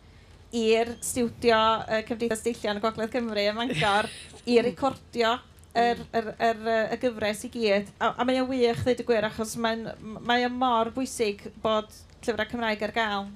i'r 0.53 0.93
stiwdio 1.01 1.57
uh, 1.57 2.03
Cymdeithas 2.09 2.45
Deillian 2.45 2.79
y 2.79 2.85
Gogledd 2.85 3.13
Cymru 3.15 3.47
ym 3.49 3.59
Mangor 3.59 4.09
i 4.45 4.59
mm. 4.59 4.65
recordio 4.67 5.33
yr, 5.73 6.03
yr, 6.13 6.31
yr, 6.37 6.63
yr, 6.63 6.93
y 6.93 6.99
gyfres 7.01 7.45
i 7.49 7.53
gyd. 7.55 7.93
A, 7.99 8.13
a 8.13 8.27
mae 8.29 8.43
o'n 8.43 8.49
wych 8.51 8.83
ddweud 8.85 9.01
y 9.01 9.07
gwir 9.09 9.29
achos 9.29 9.57
mae'n 9.57 9.87
mae 10.21 10.45
o 10.47 10.53
mor 10.53 10.93
bwysig 10.93 11.47
bod 11.65 11.89
llyfrau 12.23 12.51
Cymraeg 12.53 12.85
ar 12.87 12.95
gael 12.95 13.29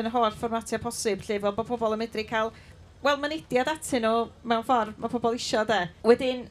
yn 0.00 0.08
holl 0.14 0.32
fformatiau 0.34 0.80
posib 0.82 1.22
lle 1.26 1.38
fel 1.44 1.54
bod 1.54 1.68
pobl 1.68 1.94
yn 1.94 2.00
medru 2.00 2.24
cael 2.26 2.50
wel, 3.02 3.18
mynediad 3.20 3.70
atyn 3.70 4.04
nhw 4.06 4.26
mewn 4.46 4.66
ffordd 4.66 4.98
mae 5.02 5.12
pobl 5.12 5.36
isio 5.36 5.64
de. 5.68 5.80
Wedyn, 6.06 6.44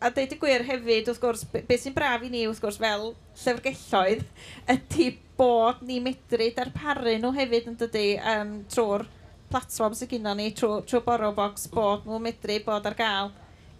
a 0.00 0.10
dweud 0.12 0.34
y 0.36 0.38
gwir 0.40 0.64
hefyd, 0.68 1.08
wrth 1.08 1.22
gwrs, 1.22 1.44
be, 1.52 1.62
be 1.66 1.78
sy'n 1.80 1.96
braf 1.96 2.24
i 2.24 2.30
ni, 2.32 2.46
wrth 2.48 2.60
gwrs, 2.62 2.78
fel 2.80 3.10
llyfrgelloedd, 3.42 4.26
ydy 4.74 5.08
bod 5.40 5.80
ni 5.88 5.98
medru 6.04 6.50
darparu 6.56 7.16
nhw 7.16 7.32
hefyd 7.36 7.70
yn 7.72 7.80
dydy 7.80 8.06
um, 8.34 8.58
trwy'r 8.72 9.06
platform 9.50 9.94
y 9.94 10.08
gyda 10.10 10.34
ni 10.38 10.50
trwy, 10.56 10.80
trwy 10.88 11.02
Borrow 11.04 11.34
Box 11.36 11.68
bod 11.72 12.06
nhw'n 12.06 12.22
medru 12.22 12.56
bod 12.66 12.86
ar 12.88 12.96
gael 12.98 13.30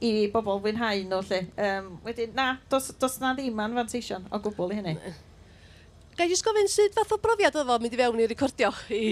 i 0.00 0.28
bobl 0.32 0.60
fwynhau 0.64 1.02
nhw 1.06 1.22
lle. 1.28 1.40
Um, 1.60 1.90
wedyn, 2.04 2.32
na, 2.36 2.52
dos, 2.72 2.90
dos 3.00 3.18
na 3.22 3.34
ddim 3.36 3.58
anfanteision 3.62 4.26
o 4.32 4.40
gwbl 4.42 4.74
i 4.74 4.78
hynny. 4.80 4.94
Gai 6.18 6.28
jyst 6.28 6.44
gofyn 6.44 6.68
sut 6.68 6.96
fath 6.96 7.14
o 7.14 7.20
brofiad 7.22 7.56
oedd 7.56 7.72
o 7.72 7.80
mynd 7.80 7.96
i 7.96 8.00
fewn 8.00 8.20
i 8.20 8.28
recordio 8.28 8.72
i... 8.92 9.02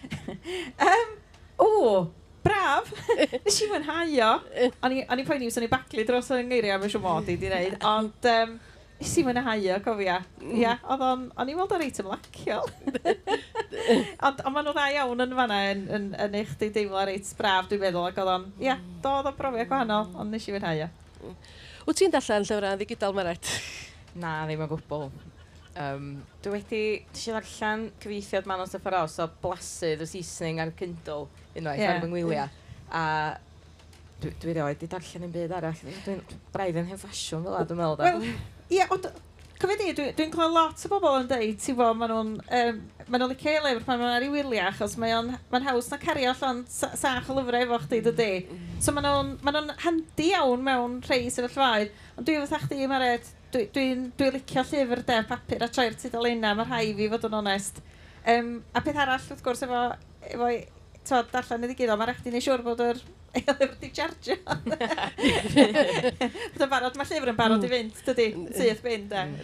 um, 0.90 1.14
o, 1.64 1.70
braf! 2.44 2.90
Nes 3.46 3.60
i 3.64 3.70
fwynhau 3.70 4.18
o. 4.26 4.32
O'n 4.86 5.22
i 5.22 5.26
poeni, 5.26 5.50
o'n 5.50 5.66
i 5.66 5.70
baclu 5.72 6.04
dros 6.06 6.30
yng 6.36 6.50
ngeiriau, 6.50 6.82
mae'n 6.82 6.92
siw 6.92 7.02
mod 7.02 7.30
i 7.30 7.38
di 7.40 7.50
wneud. 7.50 7.78
Ond, 7.88 8.30
um, 8.34 8.58
Nes 9.00 9.14
i 9.16 9.22
mwynhau 9.24 9.62
o, 9.72 9.76
cofia. 9.80 10.18
Mm. 10.42 10.56
Ia, 10.58 10.74
oedd 10.92 11.02
o'n... 11.06 11.22
O'n 11.40 11.48
i'n 11.48 11.56
weld 11.56 11.72
o'n 11.72 11.80
reit 11.80 12.00
ymlaciol. 12.02 12.68
ond 14.28 14.42
on 14.44 14.52
maen 14.52 14.66
nhw 14.68 14.74
dda 14.76 14.84
iawn 14.98 15.24
yn 15.24 15.32
fanna 15.38 15.60
yn, 15.70 15.86
yn, 15.96 16.10
yn 16.26 16.36
eich 16.42 16.52
di 16.60 16.68
deimlo 16.74 17.00
reit 17.08 17.30
braf, 17.38 17.70
dwi'n 17.70 17.80
meddwl. 17.80 18.10
Ac 18.10 18.20
oedd 18.20 18.32
o'n... 18.34 18.46
Ia, 18.60 18.76
mm. 18.76 19.00
oedd 19.08 19.30
o'n 19.32 19.38
brofiad 19.40 19.72
gwahanol, 19.72 20.12
ond 20.20 20.36
nes 20.36 20.44
i 20.44 20.52
mwynhau 20.52 20.84
o. 20.84 20.90
Mm. 21.24 21.40
Wyt 21.86 22.00
ti'n 22.02 22.12
darllen 22.12 22.44
llyfrau 22.44 22.76
ddigidol 22.76 23.16
Meret? 23.16 23.54
Na, 24.20 24.36
ddim 24.44 24.66
o 24.66 24.68
gwbl. 24.74 25.08
Um, 25.80 26.12
dwi 26.44 26.54
wedi... 26.58 26.84
Dwi 27.08 27.16
eisiau 27.16 27.38
darllen 27.38 27.88
cyfieithiad 28.04 28.52
Manos 28.52 28.76
y 28.76 28.84
Ffaros 28.84 29.16
o 29.24 29.30
blasydd 29.40 30.04
o 30.04 30.12
Seasoning 30.12 30.60
ar 30.60 30.76
Kindle 30.76 31.30
unwaith 31.56 31.80
yeah. 31.80 31.96
ar 31.96 32.04
fy 32.04 32.12
ngwyliau. 32.12 32.56
A 32.92 33.02
dwi, 34.20 34.36
dwi 34.44 34.60
rioed 34.60 34.74
wedi 34.74 34.92
darllen 34.92 35.28
un 35.30 35.36
byd 35.40 35.56
arall. 35.56 35.84
Dwi'n 36.04 36.24
braidd 36.52 36.84
yn 36.84 36.90
hen 36.92 37.00
ffasiwn 37.00 37.48
fel 37.48 37.56
la, 37.56 37.64
dwi'n 37.64 37.80
meddwl. 37.80 38.04
Well, 38.04 38.58
Ie, 38.70 38.86
ond 38.94 39.10
Cyfyd 39.60 39.82
i, 39.84 39.90
dwi'n 39.92 40.14
dwi 40.16 40.24
clywed 40.32 40.54
lot 40.54 40.82
o 40.86 40.88
bobl 40.88 41.18
yn 41.18 41.26
dweud, 41.28 41.58
ti'n 41.60 41.76
bod, 41.76 41.96
maen 42.00 42.08
nhw'n 42.08 42.28
um, 42.40 42.78
maen 43.10 43.20
nhw'n 43.20 43.32
licio 43.34 43.50
ei 43.50 43.58
lyfr 43.60 43.82
pan 43.84 43.98
maen 44.00 44.06
nhw'n 44.06 44.16
ar 44.16 44.24
ei 44.24 44.30
wyliau, 44.32 44.68
achos 44.70 44.94
mae'n 45.02 45.34
mae 45.52 45.66
haws 45.66 45.90
na 45.92 45.98
cario 46.00 46.30
allan 46.30 46.62
sach 46.72 47.28
o 47.28 47.36
lyfrau 47.36 47.66
efo 47.66 47.80
chdi, 47.82 47.98
dydy. 48.06 48.28
Mm. 48.46 48.70
So 48.80 48.94
maen 48.96 49.04
nhw'n 49.04 49.34
mae 49.44 49.56
nhw 49.58 49.76
handi 49.82 50.30
iawn 50.30 50.64
mewn 50.64 50.96
rhai 51.04 51.20
sefyllfaoedd, 51.34 51.92
ond 52.14 52.30
dwi 52.30 52.38
fatha 52.46 52.62
chdi, 52.64 52.88
Mared, 52.88 53.28
dwi'n 53.52 53.68
dwi, 53.76 53.84
dwi, 53.92 54.08
dwi 54.22 54.32
licio 54.38 54.64
llyfr 54.70 55.04
de 55.12 55.20
papur 55.28 55.66
a 55.66 55.68
troi'r 55.76 56.00
tudalenna, 56.06 56.56
mae'r 56.56 56.72
rhai 56.72 56.96
fi 56.96 57.12
fod 57.12 57.28
yn 57.28 57.40
onest. 57.42 57.84
Um, 58.32 58.52
a 58.72 58.80
peth 58.86 59.04
arall, 59.04 59.28
wrth 59.28 59.44
gwrs, 59.44 59.66
efo, 59.68 59.84
efo 60.30 60.54
tywed, 61.04 61.32
darllen 61.36 61.68
y 61.68 61.74
digidol, 61.74 62.00
mae'n 62.00 62.14
rhaid 62.14 62.32
i 62.32 62.32
ni 62.32 62.40
siŵr 62.48 62.64
bod 62.64 62.80
yr 62.86 63.04
Ei 63.30 63.44
lyfr 63.46 63.74
di 63.78 63.90
chargio. 63.94 64.34
Dwi'n 66.56 66.70
barod, 66.70 66.96
mae 66.98 67.06
llyfr 67.06 67.30
yn 67.30 67.36
barod 67.38 67.62
i 67.62 67.68
mm. 67.68 67.74
fynd, 67.74 68.00
dydy, 68.08 68.26
mm. 68.34 68.46
syth 68.56 68.80
fynd. 68.82 69.12
Mm. 69.14 69.36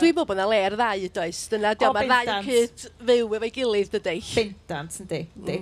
Dwi'n 0.00 0.16
bod 0.16 0.26
bod 0.30 0.34
yna 0.34 0.48
le 0.50 0.58
ar 0.66 0.76
ddau, 0.80 1.04
does. 1.20 1.42
Dyna, 1.52 1.74
dio, 1.78 1.92
mae'r 1.94 2.10
ddau 2.10 2.48
cyd 2.48 2.88
fyw 2.98 3.36
efo'i 3.38 3.52
gilydd, 3.54 3.92
dydy. 3.94 4.16
Bindant, 4.34 4.98
yndi, 5.04 5.20
yndi. 5.38 5.60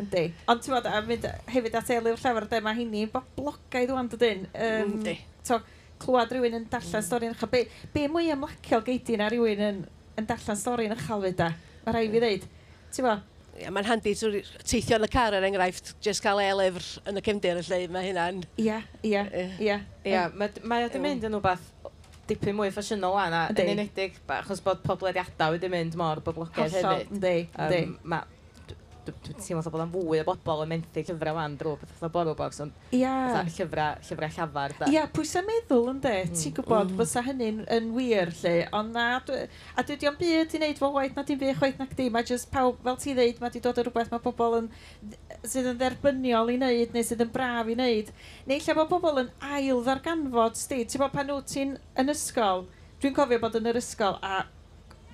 Yndi. 0.00 0.24
Ond 0.48 0.64
ti'n 0.64 0.76
bod, 0.78 0.88
a 0.88 1.02
mynd 1.04 1.28
hefyd 1.52 1.76
at 1.82 1.92
elu'r 1.98 2.24
llawer, 2.24 2.48
de, 2.48 2.62
mae 2.64 2.78
hynny'n 2.80 3.12
boblogaidd 3.12 3.92
o'n 3.96 4.08
dydyn. 4.14 4.48
Yndi. 4.70 5.18
Um, 5.50 5.68
clywed 6.00 6.32
rhywun 6.32 6.56
yn 6.56 6.68
darllen 6.72 7.04
stori 7.04 7.28
yn 7.28 7.34
ychal. 7.36 7.50
Be, 7.52 7.66
be 7.92 8.06
mwy 8.08 8.30
ymlaciol 8.32 8.84
geidi 8.86 9.18
na 9.20 9.28
rhywun 9.30 9.64
yn, 9.66 9.82
yn 10.16 10.28
darllen 10.28 10.58
stori 10.58 10.88
yn 10.88 10.96
ychal 10.96 11.20
fyd, 11.26 11.36
da? 11.40 11.50
Mae 11.84 11.96
rhaid 11.96 12.14
fi 12.14 12.22
ddeud. 12.24 12.46
Ti'n 12.94 13.06
bod, 13.06 13.26
yeah, 13.60 13.72
mae'n 13.74 13.88
handi 13.88 14.14
teithio 14.16 14.98
yn 14.98 15.06
y 15.06 15.10
car 15.12 15.36
er 15.36 15.46
enghraifft, 15.48 15.94
jyst 16.04 16.24
cael 16.24 16.40
e-lyfr 16.44 16.86
yn 17.10 17.20
y 17.20 17.24
cefndir 17.26 17.60
y 17.60 17.66
lle, 17.68 17.80
mae 17.92 18.08
hynna'n... 18.08 18.42
Ie, 18.60 18.80
ie, 19.06 19.22
ie. 19.60 19.78
Ie, 20.08 20.24
mae 20.38 20.86
o 20.86 20.90
di 20.92 21.02
mynd 21.02 21.28
yn 21.28 21.36
rhywbeth 21.38 21.68
dipyn 22.30 22.54
mwy 22.54 22.70
ffasiynol 22.74 23.16
anna, 23.18 23.46
yn 23.50 23.72
enedig, 23.74 24.18
achos 24.36 24.60
bod 24.64 24.84
poblediadau 24.86 25.56
wedi 25.56 25.70
mynd 25.72 25.96
mor 25.98 26.22
boblogaidd 26.26 26.76
hefyd. 26.76 26.86
Hollol, 26.86 27.08
ynddi, 27.16 27.34
ynddi 27.66 28.20
dwi'n 29.24 29.38
teimlo 29.40 29.72
bod 29.72 29.82
o'n 29.84 29.92
fwy 29.92 30.20
o 30.22 30.24
bobl 30.28 30.62
yn 30.64 30.70
menthu 30.72 31.02
llyfrau 31.04 31.36
wan 31.36 31.56
drwy 31.60 31.76
beth 31.80 32.02
oedd 32.04 32.14
borrow 32.14 32.36
box, 32.38 32.60
ond 32.64 32.94
yeah. 32.96 33.40
llyfrau, 33.46 34.00
llyfrau 34.06 34.34
llafar. 34.36 34.74
Ia, 34.86 34.90
yeah, 34.94 35.08
pwysau 35.14 35.44
meddwl 35.46 35.90
yn 35.92 36.00
de, 36.04 36.14
mm. 36.26 36.36
ti'n 36.40 36.54
gwybod, 36.56 36.92
mm. 36.92 37.00
fysa 37.00 37.24
hynny'n 37.26 37.62
yn 37.76 37.90
wir 37.96 38.32
lle, 38.40 38.54
ond 38.76 38.94
na, 38.96 39.06
a 39.20 39.84
dwi 39.86 39.98
o'n 40.10 40.18
byd 40.20 40.54
i 40.56 40.60
wneud 40.60 40.80
fo 40.82 40.92
waith 40.94 41.18
na 41.18 41.24
dim 41.26 41.40
fi 41.40 41.54
chwaith 41.58 41.80
na 41.80 41.88
di, 41.90 42.08
mae 42.14 42.26
jyst 42.28 42.50
pawb, 42.54 42.78
fel 42.86 43.00
ti 43.02 43.16
ddeud, 43.16 43.42
mae 43.42 43.54
di 43.54 43.64
dod 43.64 43.80
o 43.80 43.86
rhywbeth 43.86 44.14
mae 44.14 44.24
pobl 44.24 44.58
yn, 44.60 44.70
sydd 45.42 45.72
yn 45.74 45.80
dderbyniol 45.80 46.54
i 46.54 46.56
wneud, 46.60 46.94
neu 46.96 47.06
sydd 47.06 47.26
yn 47.26 47.34
braf 47.34 47.68
i 47.68 47.76
wneud. 47.76 48.14
Neu 48.50 48.64
lle 48.64 48.78
mae 48.78 48.90
pobl 48.90 49.22
yn 49.24 49.34
ail 49.50 49.84
ddarganfod, 49.86 50.58
sti, 50.60 50.82
ti'n 50.86 51.04
bod 51.04 51.14
pan 51.14 51.34
wyt 51.34 51.52
ti'n 51.52 51.76
yn 52.00 52.14
ysgol, 52.14 52.66
dwi'n 53.02 53.16
cofio 53.16 53.40
bod 53.42 53.60
yn 53.60 53.70
yr 53.70 53.80
ysgol, 53.80 54.18
a 54.22 54.44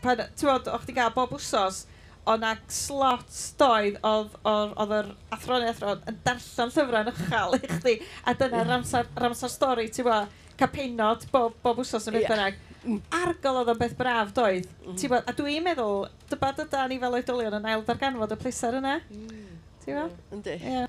pan, 0.04 0.26
ti'n 0.35 0.50
bod, 0.50 0.72
o'ch 0.72 0.88
ti'n 0.88 0.98
gael 0.98 1.14
bob 1.16 1.35
wsos, 1.37 1.85
o'n 2.26 2.44
ag 2.46 2.62
slot 2.72 3.38
doedd 3.60 3.98
oedd 4.06 4.94
yr 4.98 5.10
athron 5.34 5.62
neu 5.62 5.70
athro 5.70 5.94
yn 6.10 6.20
darllen 6.26 6.72
llyfrau 6.74 7.02
yn 7.04 7.10
ychal 7.12 7.56
i 7.58 7.62
chdi, 7.70 7.96
a 8.26 8.34
dyna'r 8.38 8.72
amser, 8.78 9.10
amser 9.28 9.52
stori, 9.52 9.86
ti'n 9.94 10.08
bod, 10.08 10.32
cael 10.58 10.72
penod 10.74 11.26
bob, 11.32 11.54
bob 11.62 11.82
wsos 11.84 12.08
yn 12.10 12.16
beth 12.16 12.30
bynnag. 12.32 12.62
Mm. 12.86 13.00
Argol 13.18 13.60
oedd 13.62 13.72
o'n 13.72 13.80
beth 13.80 13.96
braf 13.98 14.32
doedd, 14.34 14.66
mm. 14.84 14.96
ti'n 14.98 15.12
bod, 15.12 15.26
a 15.26 15.34
dwi'n 15.38 15.66
meddwl, 15.66 16.06
dyba 16.30 16.52
dyda 16.58 16.86
ni 16.90 16.98
fel 17.02 17.18
oedolion 17.18 17.58
yn 17.60 17.68
ail 17.72 17.84
darganfod 17.86 18.34
y 18.34 18.40
pleser 18.42 18.78
yna. 18.80 18.96
Mm. 19.10 19.52
Ti'n 19.84 20.00
bod? 20.00 20.16
Yndi. 20.34 20.56
Ie. 20.58 20.86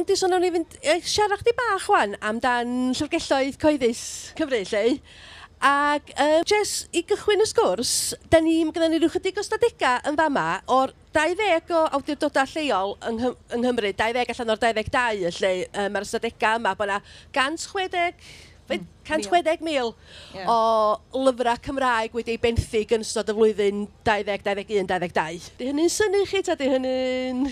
Yndi, 0.00 0.16
so 0.16 0.28
nawn 0.30 0.40
ni 0.40 0.48
fynd, 0.54 0.78
siarad 1.04 1.42
chdi 1.42 1.52
bach 1.58 1.90
wan 1.92 2.16
amdan 2.24 2.94
llyfrgelloedd 2.96 3.60
coeddus 3.60 4.06
Cymru, 4.38 4.62
lle. 4.72 4.84
Ac 5.62 6.08
uh, 6.18 6.40
jes 6.50 6.70
i 6.90 7.04
gychwyn 7.06 7.44
y 7.44 7.46
sgwrs, 7.46 7.90
da 8.32 8.40
ni, 8.42 8.56
mae 8.66 8.74
gennym 8.74 8.96
ni 8.96 8.98
rhyw 8.98 9.12
chydig 9.14 9.36
o 9.38 9.44
stadegau 9.46 10.00
yn 10.10 10.16
fama 10.18 10.46
o'r 10.74 10.90
20 11.14 11.70
o 11.78 11.82
awdurdodau 11.98 12.50
lleol 12.50 12.96
yng, 12.98 13.20
Nghym 13.20 13.36
yng 13.54 13.62
Nghymru, 13.62 13.92
20 14.00 14.32
allan 14.34 14.50
o'r 14.56 14.62
22 14.64 15.30
lle, 15.38 15.52
uh, 15.68 15.86
mae'r 15.94 16.08
stadegau 16.08 16.58
yma, 16.58 16.74
bod 16.74 16.90
yna 16.90 16.98
160 17.30 18.26
160,000 18.72 19.62
mil 19.62 19.94
yeah. 20.34 20.50
o 20.50 21.22
lyfrau 21.28 21.62
Cymraeg 21.62 22.18
wedi'u 22.18 22.42
benthyg 22.42 22.96
yn 22.96 23.06
ystod 23.06 23.30
y 23.30 23.38
flwyddyn 23.38 23.86
2021-2022. 24.06 25.48
Di 25.58 25.70
hynny'n 25.70 25.94
syni 25.94 26.26
chi 26.26 26.42
ta 26.46 26.58
di 26.58 26.70
hynny'n... 26.74 27.46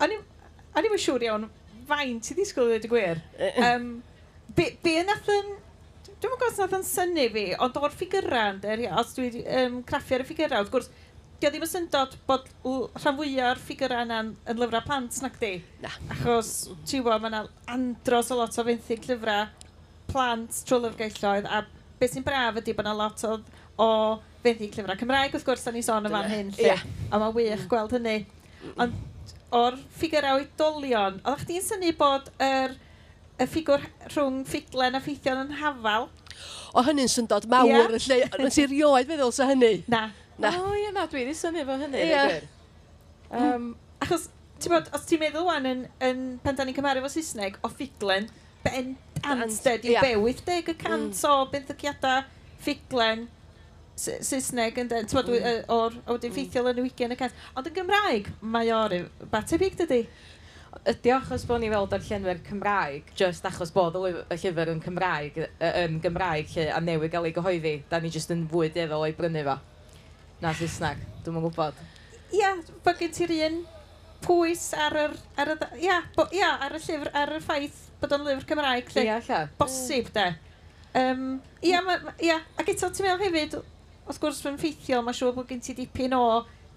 O'n 0.00 0.16
i'm 0.16 0.92
yn 0.94 1.00
siŵr 1.02 1.28
iawn 1.28 1.48
faint 1.88 2.32
i 2.32 2.36
ddisgwyl 2.36 2.76
i 2.76 2.80
ddweud 2.80 2.88
y 2.88 2.92
gwir. 2.92 3.24
Um, 3.68 3.88
be, 4.56 4.70
be 4.84 5.00
yn 5.02 5.12
athyn 5.12 5.56
Dwi'n 6.18 6.32
meddwl 6.34 6.48
os 6.50 6.56
nad 6.58 6.72
yn 6.74 6.86
syni 6.86 7.24
fi, 7.30 7.44
ond 7.62 7.76
o'r 7.78 7.92
ffigurau, 7.94 8.56
ynddo, 8.56 8.72
os 8.98 9.12
dwi 9.14 9.28
wedi 9.28 9.42
um, 9.60 9.76
craffu 9.86 10.16
ar 10.16 10.24
y 10.24 10.26
ffigurau, 10.26 10.64
wrth 10.64 10.72
gwrs, 10.72 10.88
di 11.38 11.46
o 11.46 11.50
ddim 11.54 11.62
yn 11.62 11.70
syndod 11.70 12.16
bod 12.26 12.48
rhan 12.64 13.18
fwyaf 13.20 13.52
o'r 13.52 13.60
ffigurau 13.62 14.02
yna'n 14.02 14.32
yn 14.50 14.58
lyfrau 14.58 14.82
plant 14.88 15.18
nac 15.22 15.36
di? 15.38 15.52
Na. 15.84 15.92
Achos, 16.10 16.50
ti'n 16.82 17.04
gwybod, 17.04 17.22
mae 17.22 17.30
yna 17.30 17.44
andros 17.70 18.32
o 18.34 18.40
lot 18.40 18.58
o 18.58 18.64
fenthyg 18.66 19.06
llyfrau 19.06 19.46
plant 20.10 20.58
trwy 20.66 20.80
lyfrgelloedd, 20.88 21.46
a 21.46 21.62
beth 22.00 22.16
sy'n 22.16 22.26
braf 22.26 22.58
ydy 22.64 22.74
bod 22.74 22.88
yna 22.88 22.96
lot 22.98 23.22
o, 23.28 23.36
o 23.78 23.88
fenthyg 24.42 24.74
llyfrau 24.74 24.98
Cymraeg, 25.04 25.38
wrth 25.38 25.46
gwrs, 25.46 25.68
da 25.68 25.76
ni 25.76 25.84
sôn 25.86 26.10
o 26.10 26.14
fan 26.16 26.28
hyn, 26.32 26.50
lle, 26.58 26.72
yeah. 26.72 26.82
a 27.12 27.22
mae'n 27.22 27.38
wych 27.38 27.64
gweld 27.70 27.94
hynny. 27.94 28.18
Ond 28.74 28.98
o'r 29.54 29.78
ffigurau 30.00 30.42
oedolion, 30.42 31.22
oeddech 31.22 31.46
chdi'n 31.46 31.66
syni 31.70 31.94
bod 32.02 32.26
yr 32.42 32.72
er, 32.72 32.78
y 33.38 33.46
ffigwr 33.46 33.84
rhwng 34.12 34.42
ffidlen 34.48 34.98
a 34.98 35.02
ffeithion 35.02 35.44
yn 35.44 35.58
hafal. 35.60 36.08
O 36.74 36.82
hynny'n 36.86 37.10
syndod 37.10 37.46
mawr 37.50 37.70
yeah. 37.70 37.86
yn 37.86 38.02
lle, 38.04 38.18
yn 38.38 38.54
ti 38.54 38.66
rioed 38.70 39.08
feddwl 39.10 39.34
sa 39.34 39.48
hynny? 39.50 39.84
Na. 39.90 40.08
Na. 40.38 40.52
O 40.62 40.74
ie, 40.78 40.90
na, 40.94 41.06
dwi 41.10 41.24
wedi 41.24 41.36
syni 41.38 41.64
fo 41.66 41.78
hynny. 41.80 42.02
Ie. 42.08 42.40
Um, 43.34 43.72
Achos, 44.02 44.28
ti'n 44.62 44.74
bod, 44.74 44.90
os 44.94 45.06
ti'n 45.08 45.22
meddwl 45.22 45.46
wan 45.48 45.66
yn, 45.68 45.86
yn 46.04 46.22
pan 46.44 46.58
da 46.58 46.66
ni'n 46.66 46.76
cymaru 46.76 47.02
fo 47.04 47.10
Saesneg, 47.12 47.58
o 47.66 47.70
ffidlen, 47.72 48.28
ben 48.64 48.94
anted 49.26 49.86
i 49.86 49.94
yeah. 49.94 50.04
bewyth 50.04 50.44
deg 50.46 50.70
y 50.70 50.76
cant 50.78 51.10
mm. 51.10 51.26
o 51.26 51.48
benthygiadau 51.52 52.24
ffidlen 52.62 53.26
Saesneg 53.98 54.78
yn 54.78 54.90
den, 54.90 55.06
ti'n 55.10 55.18
bod, 55.18 55.30
mm. 55.34 55.62
o'r 55.74 55.96
oedyn 56.14 56.34
ffeithiol 56.34 56.70
yn 56.72 56.82
y 56.82 56.86
wigen 56.86 57.14
y 57.14 57.18
cant. 57.18 57.34
Ond 57.58 57.70
yn 57.70 57.74
Gymraeg, 57.80 58.30
mae 58.42 58.70
o'r 58.74 58.94
batebig 59.32 59.78
dydy 59.80 60.04
ydy 60.88 61.12
achos 61.12 61.44
bod 61.48 61.60
ni 61.60 61.68
fel 61.68 61.88
darllenwyr 61.90 62.38
Cymraeg, 62.46 63.10
just 63.18 63.44
achos 63.48 63.72
bod 63.74 63.96
y, 63.98 64.02
lyf 64.06 64.32
y 64.32 64.38
llyfr 64.40 64.70
yn 64.72 64.80
Cymraeg, 64.84 65.40
yn 65.68 65.98
Gymraeg 66.04 66.52
lle, 66.54 66.68
a 66.72 66.80
newid 66.84 67.12
gael 67.12 67.28
ei 67.28 67.34
gyhoeddi, 67.36 67.74
da 67.90 68.00
ni 68.00 68.12
just 68.14 68.32
yn 68.32 68.46
fwy 68.48 68.70
deddol 68.72 69.04
o'i 69.04 69.16
brynu 69.16 69.44
fo. 69.46 69.58
Na 70.42 70.54
Saesneg, 70.56 71.02
dwi'n 71.26 71.40
yn 71.40 71.44
gwybod. 71.44 71.82
Ia, 72.28 72.38
yeah, 72.40 72.62
bod 72.84 73.00
gen 73.00 73.12
ti'r 73.16 73.34
un 73.48 73.60
pwys 74.24 74.64
ar 74.78 74.96
yr, 75.04 75.16
ar 75.38 75.52
y, 75.54 75.58
ia, 75.84 76.00
bo, 76.16 76.28
ia, 76.34 76.54
ar 76.64 76.76
y 76.78 76.82
llyfr, 76.82 77.12
ar 77.20 77.36
y 77.36 77.42
ffaith 77.44 77.84
bod 78.00 78.16
o'n 78.16 78.26
lyfr 78.26 78.48
Cymraeg. 78.48 78.92
Lle, 78.94 79.06
ia, 79.10 79.20
lle. 79.28 79.42
Bosib, 79.60 80.12
de. 80.16 80.28
Um, 80.98 81.26
ia, 81.60 81.82
ma, 81.84 81.98
ia, 82.24 82.40
ac 82.56 82.72
eto 82.72 82.88
ti'n 82.88 83.10
meddwl 83.10 83.26
hefyd, 83.28 83.58
wrth 84.08 84.22
gwrs, 84.22 84.44
mae'n 84.46 84.60
ffeithiol, 84.62 85.04
mae'n 85.04 85.20
siŵr 85.20 85.36
bod 85.36 85.50
gen 85.50 85.60
ti 85.64 85.76
dipyn 85.76 86.16
o 86.16 86.24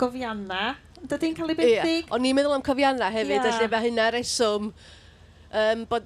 gofiannau 0.01 0.75
Dydy'n 1.01 1.35
cael 1.37 1.53
ei 1.53 1.57
benthyg? 1.57 2.03
Ie. 2.05 2.09
O'n 2.13 2.25
i'n 2.27 2.37
meddwl 2.37 2.55
am 2.55 2.65
cofianna 2.65 3.09
hefyd, 3.13 3.37
yeah. 3.37 3.45
felly 3.47 3.69
mae 3.71 3.85
hynna 3.87 4.09
reswm 4.13 4.67
um, 4.69 5.85
bod, 5.89 6.05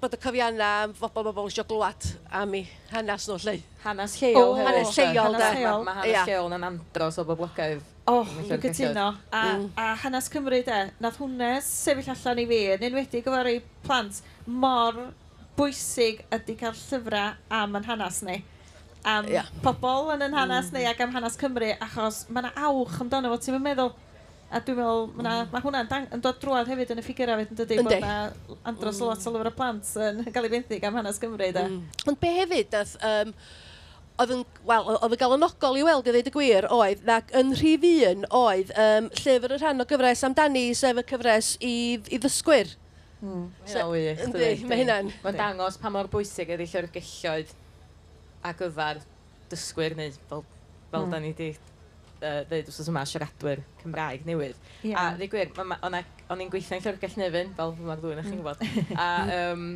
bod 0.00 0.16
y 0.16 0.20
cofianna 0.22 0.70
am 0.84 0.94
fobl 0.96 1.26
bobl 1.26 1.50
eisiau 1.50 1.66
glwad 1.68 2.08
am 2.40 2.56
i 2.56 2.62
hanes 2.92 3.28
nhw 3.28 3.36
lle. 3.44 3.58
Hanes 3.84 4.16
lleol. 4.22 4.40
Oh, 4.40 4.56
hanes 4.62 4.96
lleol, 4.96 5.36
da. 5.36 5.52
Mae 5.84 6.00
hanes 6.00 6.30
lleol 6.30 6.56
yn 6.56 6.66
andros 6.70 7.20
o 7.20 7.26
boblogaidd. 7.28 7.84
O, 8.06 8.20
oh, 8.22 8.34
dwi'n 8.46 8.62
cytuno. 8.62 9.06
A, 9.34 9.44
mm. 9.44 9.68
a 9.82 9.92
hanes 10.04 10.30
Cymru, 10.32 10.62
de, 10.64 10.80
nath 11.02 11.20
hwnna 11.20 11.56
sefyll 11.66 12.12
allan 12.14 12.42
i 12.42 12.48
fi, 12.48 12.60
yn 12.76 12.88
enwedig 12.90 13.26
o 13.26 13.34
fawr 13.34 13.52
plant, 13.84 14.20
mor 14.46 15.00
bwysig 15.56 16.20
ydy 16.36 16.56
cael 16.60 16.76
llyfrau 16.76 17.34
am 17.60 17.78
yn 17.78 17.88
hanes 17.88 18.20
ni 18.24 18.42
am 19.06 19.28
yeah. 19.30 19.46
pobl 19.62 20.10
yn 20.12 20.24
yn 20.26 20.34
hanes 20.34 20.68
mm. 20.68 20.76
neu 20.76 20.88
ac 20.90 21.00
am 21.04 21.12
hanes 21.14 21.38
Cymru 21.38 21.68
achos 21.78 22.24
mae 22.28 22.42
yna 22.42 22.50
awch 22.68 22.96
amdano 23.04 23.30
fo, 23.30 23.38
ti'n 23.42 23.62
meddwl, 23.62 23.92
A 24.46 24.60
dwi'n 24.62 24.76
meddwl, 24.78 25.08
ma, 25.16 25.22
mm. 25.26 25.48
ma 25.50 25.60
hwnna'n 25.64 26.10
yn 26.14 26.20
dod 26.22 26.36
drwad 26.42 26.68
hefyd 26.70 26.92
yn 26.94 27.00
y 27.00 27.04
ffigurau 27.04 27.40
hefyd 27.40 27.54
yn 27.54 27.58
dydy 27.58 27.78
bod 27.82 27.96
na 28.04 28.12
andros 28.68 29.00
mm. 29.00 29.08
lot 29.08 29.24
o 29.26 29.32
lyfr 29.34 29.50
y 29.50 29.54
plant 29.56 29.88
yn 30.06 30.20
cael 30.34 30.46
ei 30.46 30.52
benthyg 30.52 30.86
am 30.86 30.98
hanes 31.00 31.18
Cymru. 31.22 31.48
Da. 31.56 31.64
Mm. 31.66 31.80
Ond 32.06 32.20
be 32.22 32.30
hefyd, 32.36 32.70
nath, 32.76 32.94
um, 33.10 33.34
oedd 34.22 34.34
yn, 34.36 34.44
wel, 34.70 34.88
oedd 34.94 35.16
yn 35.16 35.20
galonogol 35.24 35.80
i 35.80 35.84
weld 35.88 36.06
i 36.06 36.14
ddweud 36.14 36.30
y 36.30 36.34
gwir 36.36 36.70
oedd, 36.78 37.02
ac 37.16 37.34
yn 37.42 37.52
rhif 37.58 37.86
un 38.12 38.24
oedd 38.38 38.72
um, 38.86 39.10
llyfr 39.18 39.56
y 39.56 39.60
rhan 39.60 39.82
o 39.82 39.88
gyfres 39.90 40.24
amdani, 40.30 40.66
sef 40.78 41.02
y 41.02 41.06
cyfres 41.10 41.52
i, 41.58 41.76
i 42.06 42.22
ddysgwyr. 42.22 42.70
Mm. 43.26 43.46
So, 43.66 43.88
ynddi, 43.96 44.50
mae 44.68 44.82
hynna'n. 44.84 45.10
Mae'n 45.24 45.42
dangos 45.42 45.80
pa 45.82 45.90
mor 45.90 46.06
bwysig 46.12 46.54
ydy 46.54 46.70
llyfr 46.70 46.92
gelloedd 46.94 47.54
a 48.46 48.54
gyfer 48.54 49.02
dysgwyr 49.50 49.98
neu 49.98 50.14
fel, 50.30 50.46
fel 50.92 51.06
mm. 51.08 51.12
da 51.16 51.20
ni 51.22 51.34
wedi 51.34 51.54
uh, 52.20 52.40
ddeud 52.48 52.70
wrth 52.70 52.90
yma 52.92 53.02
siaradwyr 53.08 53.62
Cymraeg 53.82 54.24
newydd. 54.28 54.56
Yeah. 54.82 55.00
A 55.00 55.16
ddweud 55.16 55.32
gwir, 55.32 55.52
o'n 55.56 56.42
i'n 56.42 56.52
gweithio'n 56.52 56.82
Llyfrgell 56.84 57.18
Nefyn, 57.20 57.52
fel 57.58 57.76
mae'r 57.80 58.02
ddwy'n 58.02 58.22
eich 58.22 58.30
chi'n 58.30 58.40
mm. 58.40 58.46
gwybod. 58.46 58.96
A 59.02 59.08
um, 59.52 59.66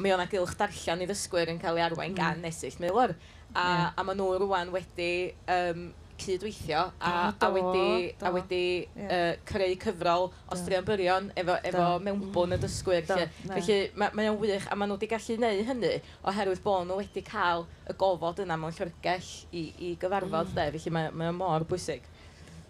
mi 0.00 0.14
o'na 0.14 0.28
gylch 0.30 0.56
darllen 0.58 1.04
i 1.04 1.08
ddysgwyr 1.10 1.52
yn 1.52 1.60
cael 1.62 1.80
ei 1.80 1.86
arwain 1.86 2.14
mm. 2.14 2.18
gan 2.20 2.44
nesyll 2.44 2.78
milwr. 2.82 3.16
A, 3.50 3.64
yeah. 3.64 3.86
a 3.98 4.06
maen 4.06 4.20
nhw 4.20 4.38
rwan 4.44 4.70
wedi 4.74 5.10
um, 5.50 5.88
cydweithio 6.20 6.82
a, 6.98 7.10
a, 7.10 7.32
do, 7.40 7.50
wedi, 7.56 8.12
do. 8.20 8.26
a 8.26 8.32
wedi 8.34 8.62
yeah. 8.84 9.10
uh, 9.16 9.32
creu 9.48 9.74
cyfrol 9.84 10.28
o 10.30 10.58
straeon 10.58 10.86
byrion 10.86 11.30
efo, 11.40 11.56
efo 11.70 11.88
mewnbwn 12.04 12.54
y 12.54 12.58
mm. 12.58 12.62
dysgwyr. 12.64 13.06
Do, 13.08 13.18
felly 13.48 13.80
mae 13.96 14.30
o'n 14.30 14.38
wych 14.40 14.68
a 14.68 14.78
maen 14.78 14.92
nhw 14.92 14.98
wedi 14.98 15.10
gallu 15.10 15.36
gwneud 15.40 15.66
hynny 15.70 15.92
oherwydd 16.30 16.62
bod 16.64 16.86
nhw 16.88 17.00
wedi 17.00 17.24
cael 17.26 17.66
y 17.88 17.96
gofod 18.00 18.44
yna 18.44 18.58
mewn 18.60 18.76
llyfrgell 18.76 19.30
i, 19.50 19.66
i 19.90 19.92
gyfarfod. 20.00 20.52
Mm. 20.52 20.56
De, 20.56 20.68
felly 20.76 20.94
mae, 20.96 21.12
mae 21.14 21.32
o'n 21.32 21.38
mor 21.40 21.66
bwysig. 21.68 22.06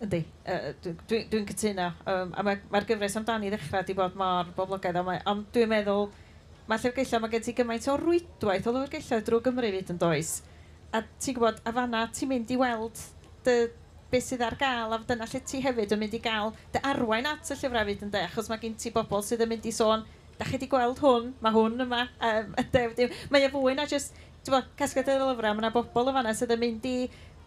Yndi, 0.00 0.22
uh, 0.48 0.70
dwi'n 0.80 1.00
dwi, 1.04 1.24
dwi 1.28 1.44
cytuno. 1.50 1.90
Um, 2.08 2.30
a 2.32 2.44
mae'r 2.46 2.62
mae 2.72 2.84
gyfres 2.88 3.18
amdani 3.20 3.50
ddechrau 3.52 3.84
di 3.84 3.96
bod 3.98 4.14
mor 4.16 4.48
boblogaidd, 4.56 4.96
ond 5.02 5.12
on, 5.28 5.42
dwi'n 5.52 5.68
meddwl, 5.68 6.08
mae 6.70 6.80
llyfrgellau, 6.80 7.20
mae 7.20 7.34
gen 7.34 7.44
ti 7.44 7.54
gymaint 7.58 7.88
o 7.92 7.98
rwydwaith 8.00 8.70
o 8.70 8.74
llyfrgellau 8.76 9.26
drwy 9.26 9.44
Gymru 9.44 9.72
fyd 9.76 9.92
yn 9.92 10.00
does. 10.00 10.38
A 10.96 11.02
ti'n 11.04 11.36
gwybod, 11.36 11.60
a 11.68 11.74
fanna 11.76 12.06
ti'n 12.16 12.30
mynd 12.32 12.50
i 12.54 12.56
weld 12.58 13.02
dy, 13.46 13.56
beth 14.10 14.26
sydd 14.26 14.42
ar 14.42 14.56
gael 14.58 14.94
a 14.94 14.98
dyna 15.06 15.28
lle 15.30 15.40
ti 15.46 15.60
hefyd 15.62 15.94
yn 15.94 16.00
mynd 16.00 16.16
i 16.18 16.22
gael 16.22 16.50
dy 16.74 16.82
arwain 16.90 17.28
at 17.30 17.50
y 17.50 17.56
llyfrau 17.58 17.86
fyd 17.86 18.02
yn 18.06 18.12
de, 18.14 18.24
achos 18.26 18.50
mae 18.50 18.62
gen 18.62 18.74
ti 18.80 18.90
bobl 18.94 19.22
sydd 19.26 19.44
yn 19.44 19.52
mynd 19.52 19.68
i 19.70 19.74
sôn, 19.74 20.02
da 20.38 20.48
chi 20.48 20.56
wedi 20.56 20.70
gweld 20.72 20.98
hwn, 21.04 21.30
mae 21.44 21.54
hwn 21.54 21.84
yma, 21.86 22.02
um, 22.26 22.54
de, 22.74 22.84
de, 22.96 23.08
mae 23.30 23.46
e 23.46 23.52
fwy 23.52 23.76
na 23.78 23.86
jyst, 23.90 24.16
ti'n 24.40 24.56
bod, 24.56 24.70
casgad 24.78 25.10
y 25.12 25.18
lyfrau, 25.20 25.54
mae 25.54 25.62
yna 25.62 25.72
bobl 25.74 26.10
yn 26.10 26.16
fanna 26.16 26.34
sydd 26.36 26.56
yn 26.56 26.62
mynd 26.64 26.88
i 26.90 26.96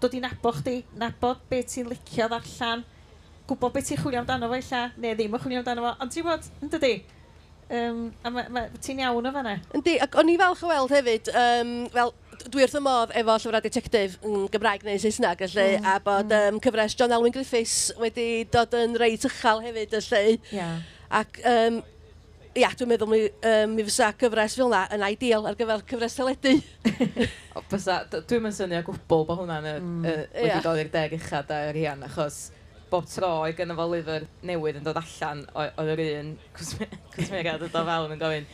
dod 0.03 0.15
i 0.15 0.21
nabo 0.23 0.53
chdi, 0.59 0.77
nabod 0.99 1.43
beth 1.49 1.73
ti'n 1.73 1.89
licio 1.91 2.29
ddarllan, 2.31 2.85
gwybod 3.49 3.75
beth 3.75 3.89
ti'n 3.89 3.99
chwilio 3.99 4.23
amdano 4.23 4.51
fo 4.51 4.59
illa, 4.59 4.85
neu 4.99 5.17
ddim 5.17 5.35
yn 5.35 5.43
chwilio 5.43 5.63
amdano 5.63 5.87
fo, 5.87 5.93
ond 6.05 6.15
ti'n 6.15 6.27
bod, 6.27 6.49
yn 6.63 6.73
dydi? 6.77 6.93
Um, 7.73 8.03
a 8.23 8.67
ti'n 8.83 9.01
iawn 9.03 9.29
o 9.29 9.33
fanna? 9.35 9.57
Yndi, 9.75 9.97
ac 10.03 10.15
o'n 10.19 10.31
i 10.31 10.37
falch 10.39 10.63
o 10.63 10.71
weld 10.71 10.93
hefyd, 10.93 11.31
um, 11.33 11.73
fel 11.95 12.13
dwi 12.47 12.65
wrth 12.65 12.77
y 12.77 12.81
modd 12.83 13.13
efo 13.19 13.37
llyfrau 13.37 13.63
detectif 13.63 14.17
yn 14.25 14.45
Gymraeg 14.53 14.85
neu 14.87 14.99
Saesneg, 15.01 15.41
felly, 15.45 15.77
mm, 15.77 15.87
a 15.89 15.95
bod 16.03 16.29
mm. 16.29 16.53
um, 16.55 16.59
cyfres 16.63 16.95
John 16.99 17.15
Elwyn 17.15 17.33
Griffiths 17.35 17.93
wedi 18.01 18.27
dod 18.53 18.75
yn 18.77 18.97
reit 18.99 19.25
uchel 19.29 19.63
hefyd, 19.65 19.97
felly. 20.07 20.37
Yeah. 20.53 20.79
Ac, 21.13 21.39
um, 21.49 21.81
ia, 22.53 22.71
dwi'n 22.77 22.91
meddwl 22.93 23.11
mi, 23.11 23.21
um, 23.49 23.77
mi 23.77 23.85
fysa 23.87 24.11
cyfres 24.19 24.57
fel 24.59 24.69
yna 24.69 24.83
yn 24.95 25.05
ideal 25.07 25.47
ar 25.49 25.57
gyfer 25.59 25.85
cyfres 25.89 26.17
teledu. 26.19 26.57
Bysa, 27.71 28.01
dwi'n 28.13 28.43
mynd 28.45 28.57
syni 28.57 28.79
o 28.79 28.83
gwbl 28.89 29.25
bod 29.29 29.43
hwnna'n 29.43 29.69
mm. 29.71 30.03
uh, 30.03 30.19
wedi 30.35 30.51
yeah. 30.51 30.65
dod 30.65 30.81
i'r 30.81 30.91
deg 30.93 31.17
uchad 31.19 31.53
a'r 31.53 31.73
rian, 31.75 32.05
achos 32.09 32.45
bob 32.93 33.07
tro 33.09 33.31
i 33.49 33.55
gynnu 33.57 33.75
fo 33.77 33.87
lyfr 33.89 34.27
newydd 34.45 34.77
yn 34.77 34.85
dod 34.85 34.99
allan 34.99 35.41
oedd 35.57 35.91
yr 35.95 36.01
un 36.03 36.29
cwsmeriad 36.59 37.65
yn 37.65 37.71
dod 37.73 37.87
fewn 37.89 38.13
yn 38.13 38.21
gofyn 38.21 38.45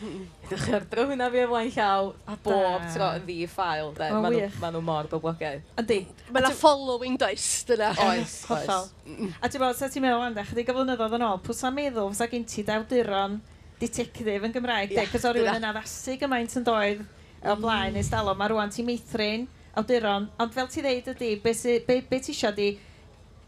ydych 0.48 0.64
chi'n 0.64 0.78
ar 0.78 0.86
hwnna 1.02 1.18
na 1.20 1.30
fi 1.34 1.44
ymlaen 1.44 1.74
llaw 1.76 2.12
a 2.24 2.38
bob 2.46 2.88
tro 2.94 3.12
yn 3.18 3.26
ddi 3.28 3.38
ffail 3.52 3.92
de, 3.98 4.10
oh, 4.16 4.24
maen 4.24 4.76
nhw 4.78 4.84
mor 4.86 5.10
boblogaidd. 5.12 5.68
Yndi. 5.84 6.00
Mae 6.30 6.44
yna 6.46 6.54
following 6.56 7.20
does 7.20 7.50
dyna. 7.68 7.92
Oes, 8.08 8.40
oes. 8.56 8.92
A 9.44 9.52
ti'n 9.52 9.62
bod, 9.62 9.78
sa 9.78 9.92
ti'n 9.92 10.06
meddwl 10.08 10.26
anda, 10.30 10.48
chdi 10.48 10.66
gyflynyddoedd 10.68 11.20
yn 11.20 11.28
ôl 11.28 11.40
pwys 11.44 11.64
am 11.68 11.76
meddwl 11.76 12.12
fysa 12.14 12.30
gen 12.32 12.48
ti 12.48 12.64
dawduron 12.68 13.40
detective 13.80 14.44
yn 14.48 14.56
Gymraeg 14.56 14.96
yeah, 14.96 15.08
cos 15.12 15.28
o 15.28 15.34
rywun 15.36 15.60
yn 15.60 15.70
addasu 15.70 16.18
gymaint 16.20 16.56
yn 16.60 16.68
doedd 16.68 17.04
o 17.44 17.56
blaen 17.60 17.94
mm. 17.94 18.02
eistalo 18.02 18.36
mae 18.40 18.52
rwan 18.52 18.72
ti'n 18.72 18.88
meithrin 18.88 19.48
awduron. 19.80 20.28
Ond 20.40 20.56
fel 20.56 20.70
ti 20.72 20.84
ddeud 20.84 21.12
ydy 21.14 21.36
be, 21.44 21.54
be, 21.88 22.00
be 22.08 22.20
ti 22.24 22.36
eisiau 22.36 22.56
di 22.56 22.74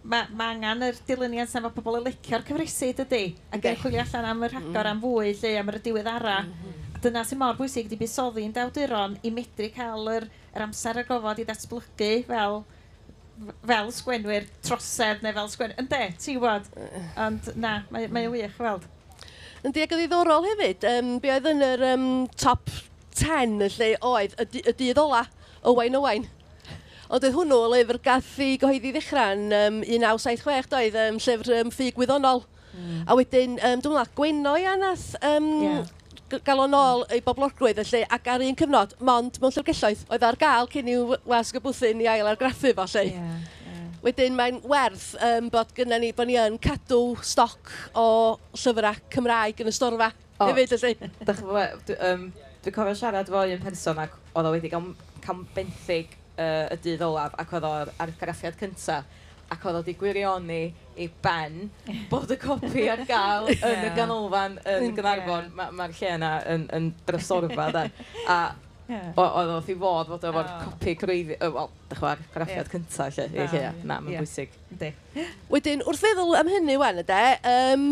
mae 0.04 0.28
ma 0.38 0.50
angen 0.54 0.88
yr 0.88 1.00
dilyniant 1.08 1.54
na 1.56 1.64
mae 1.66 1.74
pobl 1.76 2.00
yn 2.00 2.06
licio'r 2.08 2.46
cyfresu, 2.48 2.92
dydy? 2.98 3.24
A 3.54 3.60
gael 3.62 3.80
chwilio 3.82 4.02
allan 4.04 4.30
am 4.32 4.44
yr 4.46 4.56
mm-hmm. 4.56 4.70
rhagor 4.74 4.92
am 4.92 5.02
fwy, 5.04 5.34
lle 5.38 5.56
am 5.62 5.72
yr 5.74 5.80
diwedd 5.86 6.12
ara. 6.12 6.38
Mm-hmm. 6.48 7.00
Dyna 7.02 7.24
sy'n 7.26 7.42
mor 7.42 7.58
bwysig 7.58 7.88
wedi 7.88 8.00
buddsoddi'n 8.02 8.54
dawduron 8.56 9.18
i 9.26 9.34
medru 9.34 9.72
cael 9.74 10.10
yr, 10.16 10.28
yr 10.54 10.66
amser 10.68 11.02
a 11.02 11.06
gofod 11.08 11.42
i 11.42 11.48
ddatblygu 11.48 12.14
fel 12.30 12.64
fel 13.66 13.90
sgwenwyr 13.96 14.46
trosedd 14.62 15.24
neu 15.26 15.34
fel 15.34 15.50
sgwenwyr... 15.50 15.80
Ynde, 15.82 16.02
ti'n 16.22 16.38
gwybod? 16.38 16.68
Ond 17.26 17.48
na, 17.58 17.80
mae, 17.94 18.10
mae 18.14 18.30
wych 18.30 18.60
weld. 18.62 18.86
Yndi, 19.66 19.84
ac 19.86 19.96
yn 19.96 20.04
ddiddorol 20.04 20.46
hefyd, 20.50 20.86
um, 20.90 21.16
be 21.22 21.30
oedd 21.34 21.50
yn 21.50 21.66
yr 21.66 21.86
um, 21.92 22.06
top 22.42 22.70
10 23.18 23.60
lle 23.78 23.92
oedd 24.08 24.38
y, 24.42 24.64
y 24.66 24.76
dydd 24.78 25.02
ola, 25.02 25.26
Owain 25.70 25.98
Owain. 26.00 26.26
Ond 27.12 27.26
oedd 27.28 27.36
hwnnw 27.36 27.62
lyfr 27.74 28.00
gath 28.04 28.36
i 28.40 28.54
gyhoeddi 28.60 28.94
ddechrau'n 28.96 29.48
um, 29.52 29.80
1976 29.84 30.70
doedd, 30.72 31.00
um, 31.06 31.18
llyfr 31.20 31.56
um, 31.60 31.72
ffug 31.74 31.98
wyddonol. 32.00 32.46
Mm. 32.72 33.02
A 33.04 33.18
wedyn, 33.20 33.58
um, 33.60 33.82
dwi'n 33.84 33.98
meddwl, 33.98 34.14
Gwenno 34.16 34.56
i 34.56 34.70
anas 34.72 35.10
um, 35.20 35.50
yeah 35.66 35.90
gael 36.40 36.62
o'n 36.64 36.76
ôl 36.78 37.02
ei 37.12 37.22
boblogrwydd 37.26 37.82
felly 37.82 38.06
ac 38.08 38.28
ar 38.32 38.44
un 38.46 38.56
cyfnod, 38.56 38.94
mond 39.04 39.40
mewn 39.42 39.52
llyfrgelloedd, 39.52 40.06
oedd 40.08 40.24
ar 40.24 40.38
gael 40.40 40.70
cyn 40.72 40.92
i'w 40.94 41.18
wasg 41.28 41.58
y 41.60 41.64
bwthyn 41.64 42.04
i 42.04 42.08
ail 42.08 42.30
argraffu 42.30 42.72
fo 42.78 42.86
lle. 42.94 43.04
Yeah, 43.10 43.34
yeah. 43.66 43.90
Wedyn 44.06 44.38
mae'n 44.38 44.62
werth 44.72 45.10
um, 45.28 45.50
bod 45.54 45.74
gyda 45.78 46.00
ni 46.02 46.14
bod 46.16 46.30
ni 46.30 46.38
yn 46.40 46.56
cadw 46.62 47.02
stoc 47.28 47.74
o 47.98 48.06
llyfrau 48.56 49.04
Cymraeg 49.14 49.62
yn 49.62 49.70
y 49.70 49.76
storfa 49.76 50.12
O, 50.40 50.48
hefyd 50.48 50.74
felly. 50.74 51.12
Dwi'n 51.28 52.08
um, 52.08 52.26
dwi 52.64 52.74
cofio 52.74 52.96
siarad 52.98 53.30
fo 53.30 53.44
un 53.44 53.62
person 53.62 54.02
ac 54.02 54.16
oedd 54.32 54.48
o 54.50 54.56
wedi 54.56 54.72
cael, 54.72 54.92
cael 55.22 55.46
benthyg 55.56 56.18
uh, 56.42 56.72
y 56.74 56.80
dydd 56.84 57.04
olaf 57.06 57.36
ac 57.42 57.54
oedd 57.58 57.68
o'r 57.70 57.94
argraffiad 58.06 58.58
cynta 58.60 59.04
ac 59.52 59.68
oedd 59.68 59.78
o 59.78 59.84
wedi 59.84 59.96
gwirioni 60.00 60.64
i 61.02 61.08
ben 61.24 61.70
bod 62.12 62.32
y 62.32 62.38
copi 62.40 62.88
ar 62.92 63.04
gael 63.08 63.50
yn 63.70 63.86
y 63.88 63.94
ganolfan 63.98 64.58
yn 64.64 64.92
Gynarfon. 64.96 65.52
Mae'r 65.58 65.78
ma, 65.78 65.88
lle 65.92 66.12
yna 66.18 66.34
yn, 66.54 66.68
yn 66.78 66.92
drysorfa 67.08 67.68
da. 67.76 67.86
A 68.32 68.40
yeah. 68.92 69.12
oedd 69.16 69.54
oedd 69.58 69.70
i 69.72 69.78
fod 69.82 70.12
fod 70.12 70.28
efo'r 70.30 70.48
oh. 70.48 70.66
copi 70.66 70.96
crwyddi, 71.00 71.38
uh, 71.38 71.52
wel, 71.58 71.72
dych 71.92 72.04
chi'n 72.04 72.26
graffiad 72.36 72.64
yeah. 72.64 72.74
cynta 72.76 73.10
lle, 73.16 73.28
i 73.32 73.48
lle. 73.54 73.64
Na, 73.84 74.00
mae'n 74.00 74.16
yeah. 74.16 74.26
bwysig. 74.26 74.58
Wedyn, 75.52 75.86
wrth 75.88 76.04
feddwl 76.06 76.36
am 76.40 76.52
hynny, 76.52 76.78
wan, 76.82 77.02
yde, 77.04 77.24
um, 77.52 77.88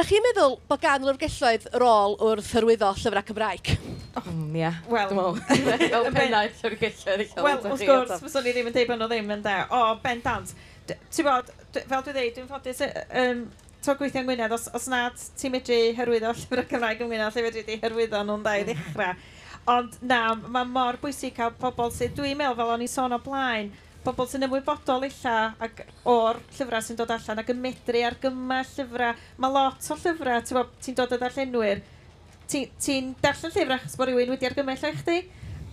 Da 0.00 0.04
chi'n 0.08 0.22
meddwl 0.24 0.54
bod 0.64 0.80
gan 0.80 1.02
lyfrgelloedd 1.04 1.66
rôl 1.76 2.14
wrth 2.24 2.46
hyrwyddo 2.56 2.88
llyfrau 2.96 3.24
Cymraeg? 3.28 3.66
Oh, 4.16 4.22
mm, 4.30 4.54
ia. 4.56 4.70
Wel, 4.88 5.10
dwi'n 5.10 5.18
meddwl. 5.18 5.82
Fel 5.92 6.06
Pennau 6.14 6.46
llyfrgelloedd. 6.48 7.34
Wel, 7.44 7.58
wrth 7.68 7.82
gwrs, 7.84 8.14
fyswn 8.22 8.48
i 8.48 8.54
ddim 8.54 8.70
yn 8.70 8.76
deud 8.78 8.88
bod 8.88 9.02
nhw 9.02 9.08
ddim 9.10 9.28
yn 9.34 9.42
da. 9.44 9.58
O, 9.76 9.82
ben 10.00 10.22
dant. 10.24 10.54
Ti'n 10.88 11.28
bod, 11.28 11.50
fel 11.74 12.06
dwi'n 12.06 12.16
dweud, 12.16 12.32
dwi'n 12.38 12.48
ffodus, 12.48 12.80
um, 13.26 13.44
to 13.84 13.96
gweithio 14.00 14.22
yng 14.22 14.30
Ngwynedd, 14.30 14.56
os, 14.56 14.64
os 14.80 14.88
nad 14.88 15.20
ti'n 15.42 15.52
medru 15.58 15.82
hyrwyddo 16.00 16.32
llyfrau 16.32 16.64
Cymraeg 16.72 17.04
yng 17.04 17.12
Ngwynedd, 17.12 17.36
lle 17.36 17.44
fedri 17.50 17.66
di 17.68 17.76
hyrwyddo 17.84 18.24
nhw'n 18.24 18.48
da 18.48 18.56
i 18.56 18.64
hmm. 18.64 18.72
ddechrau. 18.72 19.28
Ond 19.74 20.00
na, 20.00 20.22
mae 20.48 20.64
mor 20.78 20.96
bwysig 21.04 21.36
cael 21.36 21.52
pobl 21.60 21.92
sydd, 21.92 22.16
dwi'n 22.16 22.40
meddwl 22.40 22.56
fel 22.62 22.72
o'n 22.78 22.88
i 22.88 22.88
sôn 22.88 23.12
o 23.12 23.20
blaen, 23.20 23.68
bobl 24.04 24.28
sy'n 24.28 24.46
ymwybodol 24.46 25.04
illa 25.04 25.34
ac 25.60 25.82
o'r 26.08 26.40
llyfrau 26.56 26.84
sy'n 26.84 26.98
dod 26.98 27.12
allan 27.14 27.42
ac 27.42 27.52
yn 27.52 27.60
medru 27.60 28.02
argymell 28.08 28.74
llyfrau. 28.76 29.18
Mae 29.42 29.54
lot 29.56 29.88
o 29.92 29.96
llyfrau, 30.00 30.44
ti'n 30.46 30.74
ti 30.80 30.94
dod 30.96 31.14
o 31.16 31.20
darllenwyr, 31.20 31.82
ti'n 32.48 32.74
ti 32.80 32.98
darllen 33.20 33.54
llyfrau 33.54 33.76
achos 33.76 33.98
bod 34.00 34.10
rhywun 34.10 34.32
wedi 34.34 34.48
argymell 34.48 34.88
eich 34.90 35.02
chdi. 35.02 35.18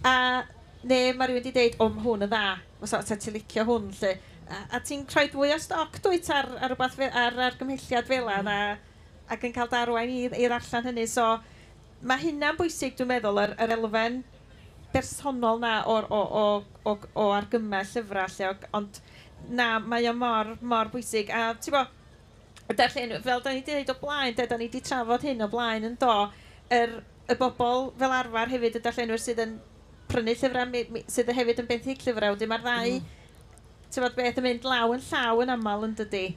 a 0.05 0.43
ne 0.83 0.99
mae 1.13 1.27
rhywun 1.27 1.41
wedi 1.41 1.53
deud, 1.55 1.77
o, 1.81 1.89
mae 1.89 2.03
hwn 2.05 2.27
yn 2.27 2.31
dda, 2.31 2.43
os 2.83 2.93
ta 2.93 3.15
ti'n 3.15 3.35
licio 3.35 3.65
hwn, 3.67 3.89
lle. 4.01 4.13
A, 4.47 4.61
a 4.77 4.79
ti'n 4.83 5.05
rhoi 5.09 5.27
fwy 5.33 5.51
o 5.55 5.59
stoc 5.59 5.97
dwyt 6.03 6.29
ar, 6.31 6.47
ar, 6.59 6.71
rhywbeth, 6.71 6.99
ar 7.07 7.39
argymhelliad 7.49 8.07
fel 8.07 8.29
yna, 8.31 8.57
mm. 8.75 8.95
ac 9.33 9.43
yn 9.47 9.55
cael 9.55 9.71
darwain 9.71 10.13
i'r 10.37 10.55
allan 10.55 10.87
hynny, 10.87 11.07
so 11.09 11.25
mae 12.07 12.21
hynna'n 12.21 12.59
bwysig, 12.59 12.95
dwi'n 12.95 13.09
meddwl, 13.15 13.41
yr, 13.41 13.55
yr 13.63 13.73
elfen 13.79 14.21
bersonol 14.93 15.59
na 15.61 15.73
o, 15.85 15.97
o, 16.09 16.21
o, 16.41 16.45
o, 16.91 16.97
o 17.13 17.29
argymell 17.35 17.87
llyfrau, 17.93 18.33
lle, 18.37 18.69
ond 18.77 18.99
na, 19.49 19.77
mae 19.79 20.07
o 20.09 20.13
mor, 20.17 20.55
mor 20.61 20.91
bwysig. 20.93 21.31
A 21.33 21.51
ti'n 21.59 21.75
bo, 21.75 21.83
darllen, 22.75 23.17
fel 23.23 23.43
da 23.43 23.53
ni 23.53 23.61
wedi 23.61 23.75
dweud 23.75 23.93
o 23.93 23.97
blaen, 24.01 24.35
da, 24.37 24.47
da 24.49 24.57
ni 24.57 24.69
wedi 24.69 24.83
trafod 24.83 25.25
hyn 25.27 25.45
o 25.45 25.49
blaen 25.51 25.87
yn 25.91 25.99
do, 26.01 26.15
yr, 26.73 26.97
y 27.27 27.35
bobl 27.39 27.91
fel 27.99 28.15
arfer 28.15 28.55
hefyd 28.55 28.79
y 28.79 28.83
darllenwyr 28.83 29.21
sydd 29.21 29.43
yn 29.43 29.55
prynu 30.11 30.35
llyfrau, 30.39 30.83
sydd 31.11 31.31
hefyd 31.35 31.63
yn 31.63 31.69
benthyg 31.69 32.03
llyfrau, 32.03 32.35
wedyn 32.35 32.51
mae'r 32.51 32.65
ddau, 32.65 32.97
mm. 32.97 33.87
ti'n 33.91 34.05
bod 34.07 34.19
beth 34.19 34.41
yn 34.41 34.47
mynd 34.47 34.67
law 34.67 34.95
yn 34.95 35.03
llaw 35.09 35.43
yn 35.43 35.55
aml 35.57 35.87
yn 35.89 35.97
dydy. 35.99 36.27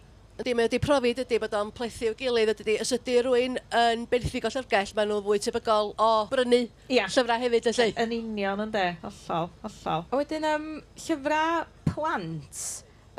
Ydy, 0.41 0.55
mae 0.57 0.65
wedi 0.71 0.79
profi 0.81 1.11
dydy 1.19 1.37
bod 1.43 1.53
o'n 1.59 1.71
plethu 1.77 2.09
o 2.09 2.15
gilydd, 2.17 2.63
ydy, 2.63 2.79
os 2.81 2.95
ydy 2.97 3.19
rhywun 3.21 3.59
yn 3.77 4.07
benffig 4.09 4.47
o 4.49 4.53
llyfrgell, 4.53 4.95
maen 4.97 5.11
nhw'n 5.11 5.25
fwy 5.27 5.41
tebygol 5.45 5.93
o 6.01 6.09
brynu 6.31 6.63
Ia. 6.89 7.05
llyfrau 7.13 7.43
hefyd, 7.43 7.69
felly. 7.69 7.93
Yn 8.01 8.15
union 8.17 8.65
yn 8.65 8.73
de, 8.73 8.87
hollol, 9.03 9.51
hollol. 9.67 10.07
A 10.09 10.21
wedyn, 10.23 10.47
um, 10.49 10.67
llyfrau 11.05 11.67
plant, 11.91 12.63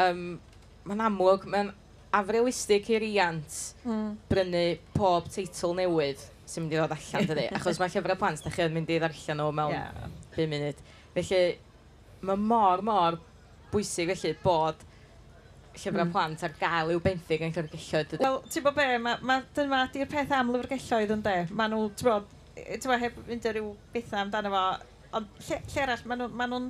um, 0.01 0.25
mae'n 0.89 1.05
amlwg, 1.11 1.45
mae'n 1.53 1.71
afrealistig 2.17 2.89
i 2.89 3.01
riant 3.05 3.61
mm. 3.85 4.07
brynu 4.31 4.65
pob 4.97 5.29
teitl 5.29 5.77
newydd 5.77 6.25
sy'n 6.49 6.65
mynd 6.65 6.73
i 6.73 6.79
ddod 6.79 6.95
allan, 6.97 7.29
dydy. 7.29 7.47
Achos 7.59 7.77
mae 7.83 7.93
llyfrau 7.93 8.17
plant, 8.23 8.41
da 8.41 8.55
chi 8.55 8.65
yn 8.65 8.73
mynd 8.79 8.89
i 8.89 8.97
ddarllen 8.97 9.43
nhw 9.43 9.51
mewn 9.61 9.77
yeah. 9.77 10.07
5 10.33 10.49
munud. 10.55 10.81
Felly, 11.13 11.43
mae 12.25 12.47
mor, 12.49 12.81
mor 12.81 13.21
bwysig 13.71 14.09
felly 14.15 14.33
bod 14.41 14.87
llyfrau 15.75 16.05
mm. 16.05 16.11
plant 16.13 16.43
ar 16.45 16.53
gael 16.59 16.93
i'w 16.93 17.01
benthyg 17.03 17.43
yn 17.45 17.53
llyfrgelloedd. 17.55 18.17
Wel, 18.21 18.37
ti'n 18.51 18.65
bod 18.65 18.77
be, 18.77 18.85
ma, 19.01 19.15
ma, 19.25 19.39
dyma 19.55 19.81
di'r 19.93 20.09
peth 20.11 20.33
am 20.35 20.51
lyfrgelloedd 20.53 21.15
de. 21.25 21.35
Ma 21.55 21.67
nhw, 21.71 21.89
ti'n 21.97 22.09
bod, 22.09 22.31
e, 22.55 22.65
ti'n 22.75 22.91
bod, 22.91 23.01
heb 23.01 23.19
fynd 23.27 23.49
rhyw 23.49 23.73
bethau 23.95 24.21
amdano 24.21 24.53
fo, 24.53 24.63
ond 25.19 25.43
lle, 25.47 25.59
lle 25.73 25.83
arall, 25.85 26.05
ma 26.07 26.19
nhw'n 26.19 26.37
ma 26.39 26.49
nhw 26.51 26.61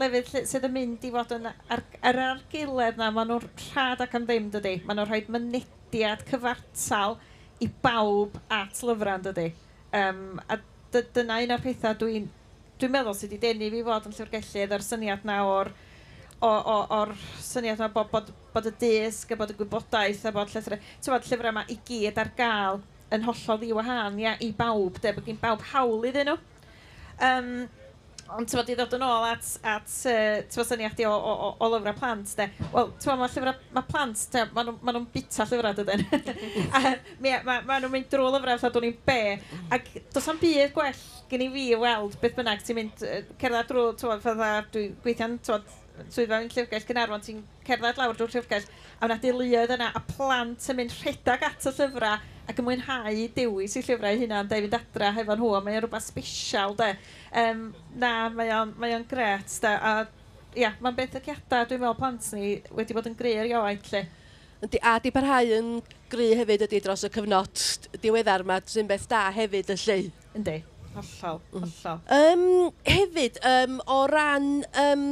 lefydd 0.00 0.48
sydd 0.50 0.66
yn 0.66 0.74
mynd 0.74 1.04
i 1.06 1.10
fod 1.14 1.36
yn 1.36 1.48
ar, 1.48 1.82
ar 2.02 2.20
argiledd 2.28 2.98
na, 2.98 3.10
ma 3.14 3.26
nhw'n 3.28 3.44
rhad 3.68 4.02
ac 4.04 4.16
am 4.18 4.28
ddim, 4.28 4.50
dydy. 4.54 4.78
Ma 4.86 4.96
nhw'n 4.96 5.10
rhoi 5.10 5.22
mynediad 5.30 6.24
cyfartal 6.30 7.18
i 7.62 7.70
bawb 7.84 8.38
at 8.52 8.82
lyfrau, 8.82 9.20
dydy. 9.28 9.50
Um, 9.94 10.40
a 10.50 10.58
dyna 10.94 11.40
un 11.42 11.54
o'r 11.54 11.62
pethau 11.62 11.96
dwi'n 11.98 12.26
dwi 12.78 12.90
meddwl 12.90 13.14
sydd 13.16 13.34
wedi 13.36 13.42
denu 13.42 13.70
fi 13.70 13.82
fod 13.86 14.08
yn 14.08 14.16
llyfrgellydd 14.16 14.74
ar 14.74 14.84
syniad 14.84 15.26
na 15.26 15.38
o'r 15.46 15.70
o'r 16.44 17.14
syniad 17.42 17.80
yma 17.80 17.90
bod, 17.94 18.10
bod, 18.12 18.32
bod 18.54 18.70
y 18.70 18.74
disg 18.80 19.32
a 19.32 19.38
bod 19.38 19.52
y 19.54 19.58
gwybodaeth 19.58 20.26
a 20.28 20.34
bod 20.34 20.50
llythrau, 20.52 20.82
ti'n 21.00 21.14
bod 21.14 21.30
llyfrau 21.30 21.54
yma 21.54 21.64
i 21.72 21.78
gyd 21.88 22.20
ar 22.20 22.32
gael 22.38 22.82
yn 23.14 23.24
hollol 23.26 23.62
ddiwahan 23.62 24.18
ia, 24.20 24.34
i 24.42 24.50
bawb, 24.56 24.98
de, 25.02 25.14
bod 25.14 25.26
gen 25.28 25.40
bawb 25.40 25.64
hawl 25.72 26.04
iddyn 26.08 26.30
nhw. 26.30 26.36
Um, 27.22 27.50
ond 28.34 28.48
ti'n 28.48 28.58
bod 28.58 28.70
i 28.72 28.76
ddod 28.78 28.94
yn 28.96 29.04
ôl 29.04 29.26
at, 29.28 29.48
at 29.68 29.90
uh, 30.10 30.38
ti'n 30.48 30.60
bod 30.60 30.68
syniad 30.68 31.02
o, 31.06 31.12
o, 31.12 31.34
o, 31.34 31.50
o 31.62 31.68
lyfrau 31.74 31.96
plant, 31.98 32.32
de. 32.38 32.48
Wel, 32.72 32.90
ti'n 32.96 33.10
bod, 33.12 33.20
mae 33.20 33.34
llyfrau, 33.34 33.60
mae 33.76 33.88
plant, 33.90 34.24
de, 34.34 34.44
maen 34.56 34.70
nhw'n 34.70 34.80
ma 34.80 34.96
nhw 34.96 35.04
bita 35.14 35.46
llyfrau, 35.50 35.76
dydyn. 35.78 36.04
a 36.76 36.82
mae 37.22 37.38
ma, 37.46 37.60
ma 37.68 37.78
nhw'n 37.78 37.94
mynd 37.94 38.10
drwy 38.12 38.32
lyfrau, 38.34 38.58
fatha 38.64 38.80
dwi'n 38.80 38.98
be. 39.06 39.20
Ac 39.76 39.92
does 40.14 40.28
am 40.32 40.40
byd 40.42 40.74
gwell 40.74 41.06
gen 41.30 41.46
i 41.46 41.48
fi 41.54 41.68
weld 41.80 42.18
beth 42.22 42.36
bynnag 42.38 42.64
ti'n 42.64 42.80
mynd 42.80 43.06
uh, 43.06 43.22
cerdded 43.40 43.70
drwy, 43.70 43.86
ti'n 44.00 44.12
bod, 44.14 44.24
fatha, 44.24 44.52
dwi'n 44.74 44.98
gweithio'n, 45.04 45.38
ti'n 45.44 45.56
bod, 45.58 45.80
swyddfa 46.10 46.40
yn 46.42 46.50
Llyfrgell 46.50 46.86
Gynarfon, 46.88 47.22
ti'n 47.24 47.42
cerdded 47.66 48.00
lawr 48.00 48.16
drwy'r 48.18 48.32
Llyfrgell, 48.34 48.66
a 48.98 49.08
wna 49.08 49.18
diluoedd 49.22 49.74
yna, 49.76 49.90
a 49.94 50.02
plant 50.08 50.70
yn 50.72 50.80
mynd 50.80 50.96
rhedag 51.00 51.44
at 51.46 51.68
y 51.70 51.74
llyfrau 51.76 52.30
ac 52.44 52.58
yn 52.60 52.66
mwynhau 52.66 53.22
dewis 53.36 53.76
i 53.78 53.82
llyfrau 53.84 54.18
hynna 54.20 54.42
yn 54.44 54.50
i 54.50 54.64
fynd 54.66 54.76
adra 54.78 55.12
hefo 55.16 55.36
nhw, 55.38 55.54
a 55.56 55.62
mae'n 55.64 55.80
rhywbeth 55.84 56.08
special, 56.10 56.76
de. 56.76 56.90
Um, 57.44 57.70
na, 58.00 58.28
mae 58.34 58.52
o'n, 58.52 58.74
mae 58.80 58.96
on 58.98 59.06
gret, 59.08 59.54
de. 59.62 59.72
A, 59.78 59.94
ia, 60.58 60.74
mae'n 60.82 60.98
beth 60.98 61.16
y 61.20 61.24
ciadau, 61.24 61.64
dwi'n 61.70 61.80
meddwl 61.82 61.98
plant 62.02 62.28
ni 62.36 62.52
wedi 62.76 62.96
bod 62.96 63.08
yn 63.10 63.16
grir 63.18 63.48
iawn, 63.48 63.80
lle. 63.90 64.04
Yndi, 64.64 64.80
a 64.80 64.98
di 65.02 65.12
parhau 65.12 65.56
yn 65.56 65.72
gry 66.12 66.30
hefyd 66.38 66.66
ydy 66.68 66.80
dros 66.84 67.04
y 67.04 67.10
cyfnod 67.12 67.64
diweddar 68.02 68.44
yma, 68.44 68.60
sy'n 68.70 68.88
beth 68.88 69.08
da 69.10 69.26
hefyd 69.34 69.72
yn 69.74 69.80
lle. 69.86 69.98
Yndi, 70.38 70.58
hollol, 70.94 71.40
mm. 71.52 71.64
hollol. 71.64 72.02
Mm. 72.08 72.18
Um, 72.20 72.72
hefyd, 72.88 73.40
um, 73.50 73.80
o 73.88 73.98
ran 74.10 74.50
um, 74.84 75.06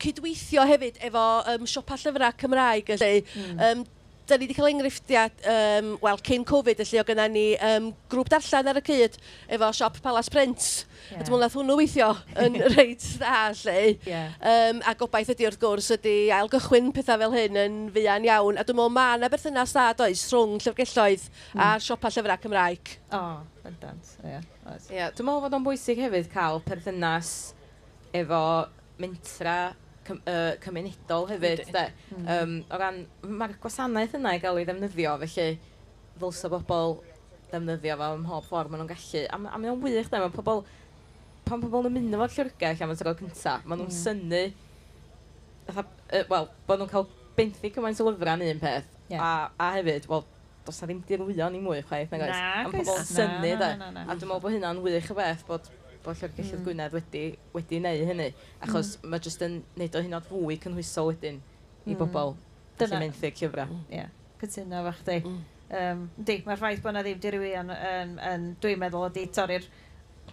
cydweithio 0.00 0.66
hefyd 0.72 1.00
efo 1.10 1.24
um, 1.54 1.66
siopa 1.70 1.98
llyfrau 2.00 2.36
Cymraeg, 2.40 2.92
felly 2.96 3.24
mm. 3.24 3.64
um, 3.68 3.88
da 4.30 4.36
ni 4.38 4.46
wedi 4.46 4.54
cael 4.54 4.68
enghreifftiad, 4.70 5.42
um, 5.50 5.90
wel, 6.04 6.20
cyn 6.26 6.44
Covid, 6.46 6.78
felly 6.84 7.00
o 7.00 7.04
gyda 7.08 7.26
ni 7.30 7.44
um, 7.66 7.90
grŵp 8.12 8.30
darllen 8.30 8.70
ar 8.70 8.78
y 8.78 8.82
cyd 8.86 9.18
efo 9.56 9.70
siop 9.74 9.98
Palace 10.04 10.30
Print. 10.32 10.68
Yeah. 11.10 11.18
A 11.18 11.26
dwi'n 11.26 11.34
mwyn 11.34 11.52
hwnnw 11.54 11.76
weithio 11.80 12.10
yn 12.44 12.58
reit 12.76 13.06
dda, 13.16 13.40
lle. 13.64 13.76
Yeah. 14.06 14.36
Um, 14.52 14.82
a 14.86 14.94
gobaith 14.98 15.32
ydy 15.34 15.48
wrth 15.48 15.58
gwrs 15.62 15.90
ydy 15.96 16.14
ailgychwyn 16.36 16.92
pethau 16.94 17.18
fel 17.24 17.34
hyn 17.34 17.58
yn 17.64 17.78
fuan 17.96 18.28
iawn. 18.28 18.60
A 18.60 18.66
dwi'n 18.66 18.78
meddwl 18.78 18.94
ma 18.94 19.08
yna 19.18 19.32
berthynas 19.32 19.74
dda 19.74 19.88
does 19.98 20.24
rhwng 20.30 20.58
llyfrgelloedd 20.62 21.26
mm. 21.26 21.58
a 21.58 21.72
hmm. 21.72 21.84
siopa 21.88 22.14
llyfrau 22.14 22.42
Cymraeg. 22.46 22.96
O, 23.10 23.18
oh, 23.18 23.62
bendant. 23.64 24.16
Yeah, 24.22 24.46
yeah. 24.92 25.14
Dwi'n 25.16 25.26
meddwl 25.26 25.46
fod 25.48 25.58
o'n 25.58 25.66
bwysig 25.66 26.02
hefyd 26.06 26.30
cael 26.30 26.62
perthynas 26.66 27.34
efo 28.14 28.44
mentra 29.00 29.58
cym, 30.10 30.20
uh, 30.26 30.50
cymunedol 30.64 31.28
hefyd. 31.30 31.64
De. 31.74 31.86
Um, 32.20 32.58
o 32.66 32.80
ran, 32.80 33.04
mae'r 33.24 33.56
gwasanaeth 33.62 34.18
yna 34.18 34.34
i 34.36 34.42
gael 34.42 34.60
ei 34.60 34.66
ddefnyddio, 34.68 35.14
felly 35.22 35.48
ddylsa 36.20 36.50
bobl 36.52 36.98
ddefnyddio 37.50 37.96
fo 38.00 38.10
ym 38.16 38.24
mhob 38.26 38.46
ffordd 38.48 38.72
maen 38.72 38.84
nhw'n 38.84 38.92
gallu. 38.92 39.24
A, 39.26 39.40
a 39.54 39.60
mae'n 39.62 39.84
wych, 39.84 40.10
de, 40.10 40.22
mae 40.22 40.34
pobl, 40.34 40.64
pan 41.48 41.62
pobl 41.64 41.88
yn 41.90 41.96
mynd 41.96 42.18
efo'r 42.18 42.36
llwrgell 42.36 42.84
am 42.86 42.94
y 42.94 42.98
tro 43.00 43.14
cyntaf, 43.22 43.64
maen 43.64 43.82
nhw'n 43.82 43.90
mm. 43.90 43.96
synnu, 44.00 44.42
uh, 45.74 45.86
wel, 46.30 46.50
bod 46.68 46.82
nhw'n 46.82 46.92
cael 46.92 47.08
benthu 47.38 47.72
cymaint 47.74 48.02
o 48.02 48.10
lyfrau 48.10 48.36
yn 48.38 48.54
un 48.54 48.62
peth, 48.62 48.92
yeah. 49.10 49.24
a, 49.24 49.50
a 49.58 49.72
hefyd, 49.78 50.08
wel, 50.10 50.26
does 50.66 50.80
na 50.82 50.90
ddim 50.90 51.02
dirwyon 51.08 51.56
i 51.56 51.62
mwy 51.64 51.82
chwaith, 51.88 52.12
nag 52.12 52.26
oes? 52.26 52.34
Na, 52.36 52.64
Am 52.64 52.74
pobl 52.74 53.04
syni, 53.08 53.54
da. 53.58 53.74
A 53.74 54.14
dwi'n 54.14 54.26
meddwl 54.28 54.42
bod 54.44 54.54
hynna'n 54.54 54.82
wych 54.84 55.10
y 55.10 55.18
beth, 55.18 55.46
bod 55.48 55.70
bod 56.04 56.16
Llyfrgelloedd 56.16 56.58
mm. 56.58 56.64
Gwynedd 56.66 56.96
wedi, 56.96 57.22
wedi 57.54 57.80
neud 57.84 58.04
hynny, 58.08 58.28
achos 58.64 58.94
mm. 58.98 59.12
mae 59.12 59.24
jyst 59.24 59.44
yn 59.46 59.60
neud 59.80 59.96
o 59.96 60.02
hyn 60.02 60.08
hynod 60.10 60.28
fwy 60.28 60.58
cynhwysol 60.62 61.10
wedyn 61.10 61.40
mm. 61.40 61.92
i 61.92 61.96
bobl 61.98 62.34
Dyna... 62.80 63.00
menthyg 63.04 63.40
llyfrau. 63.40 63.70
Mm. 63.70 63.86
Ie, 63.90 64.00
yeah. 64.00 64.12
cytuno 64.40 64.84
fo 64.86 64.94
chdi. 65.00 65.18
Mm. 65.20 65.40
Um, 65.80 66.06
di, 66.18 66.40
mae'r 66.46 66.58
ffaith 66.58 66.82
bod 66.82 66.94
yna 66.94 67.04
ddim 67.06 67.20
dirwyon 67.22 67.72
yn, 67.74 67.82
yn, 67.90 68.14
yn, 68.30 68.46
dwi'n 68.62 68.80
meddwl 68.80 69.06
ydi 69.10 69.26
torri'r 69.34 69.66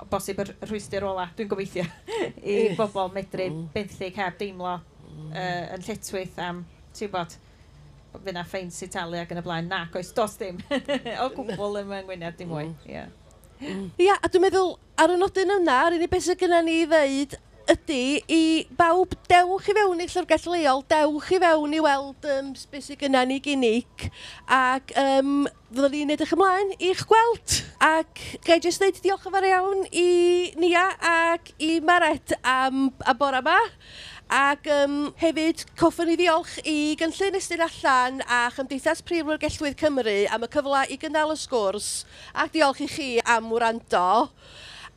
bosib 0.10 0.40
yr 0.42 0.54
rhwystyr 0.66 1.06
ola, 1.06 1.28
dwi'n 1.38 1.52
gobeithio, 1.52 1.86
i 2.54 2.58
bobl 2.78 3.12
medru 3.14 3.50
mm. 3.52 3.68
benthyg 3.76 4.18
heb 4.18 4.40
deimlo 4.40 4.78
uh, 4.78 5.76
yn 5.76 5.86
lletwyth 5.86 6.40
am, 6.42 6.64
ti'n 6.98 7.14
bod, 7.14 7.38
fydd 8.18 8.32
yna 8.34 8.44
ffeins 8.48 8.80
Italia 8.86 9.24
ac 9.26 9.34
yn 9.34 9.42
y 9.42 9.46
blaen. 9.46 9.70
Nac, 9.70 9.96
oes, 10.00 10.10
dos 10.16 10.38
dim. 10.40 10.60
o 11.24 11.30
gwbl 11.36 11.82
yma 11.84 12.02
yng 12.02 12.08
Ngwynedd, 12.08 12.38
dim 12.40 12.54
mwy. 12.54 12.70
Mm. 12.72 12.90
Yeah. 12.90 13.14
Ia, 13.58 14.14
a 14.22 14.30
dwi'n 14.30 14.44
meddwl, 14.44 14.76
ar 15.02 15.14
y 15.14 15.18
nodyn 15.18 15.56
yna, 15.58 15.78
yr 15.88 15.98
unig 15.98 16.12
beth 16.12 16.28
sydd 16.28 16.42
gennym 16.44 16.68
ni 16.68 16.82
i 16.84 16.88
ddeud 16.90 17.38
ydy 17.68 18.02
i 18.32 18.42
bawb 18.80 19.16
dewch 19.28 19.66
i 19.68 19.74
fewn 19.76 20.04
i 20.04 20.06
llyfrgell 20.08 20.46
leol, 20.54 20.84
dewch 20.88 21.32
i 21.34 21.40
fewn 21.42 21.74
i 21.74 21.82
weld 21.84 22.28
um, 22.36 22.52
beth 22.72 22.86
sydd 22.86 23.02
gennym 23.02 23.32
ni 23.32 23.40
gynig 23.44 24.06
ac 24.46 24.94
um, 25.02 25.48
fyddwn 25.72 25.96
ni'n 25.96 26.14
edrych 26.16 26.36
ymlaen 26.38 26.76
i'ch 26.78 27.02
gweld. 27.10 27.58
Ac 27.84 28.22
gai 28.46 28.60
jyst 28.62 28.84
dweud 28.84 29.02
diolch 29.02 29.26
yn 29.28 29.36
fawr 29.36 29.50
iawn 29.50 29.84
i 29.90 30.08
Nia 30.62 30.86
ac 31.10 31.52
i 31.58 31.80
Maret 31.82 32.38
am, 32.46 32.92
y 32.94 33.18
bore 33.18 33.42
yma. 33.42 33.58
Ac 34.28 34.66
um, 34.68 35.14
hefyd, 35.16 35.62
coffwn 35.80 36.10
i 36.12 36.18
ddiolch 36.20 36.58
i 36.68 36.98
Gynllun 37.00 37.38
Estyn 37.40 37.62
Allan 37.64 38.18
a 38.28 38.42
Chymdeithas 38.52 39.00
Prif 39.08 39.24
Rwyrgellwydd 39.24 39.78
Cymru 39.80 40.18
am 40.36 40.44
y 40.44 40.50
cyfle 40.52 40.82
i 40.92 40.98
gynnal 41.00 41.32
y 41.32 41.38
sgwrs 41.40 41.88
ac 42.36 42.52
diolch 42.52 42.84
i 42.84 42.90
chi 42.92 43.08
am 43.24 43.48
wrando. 43.56 44.28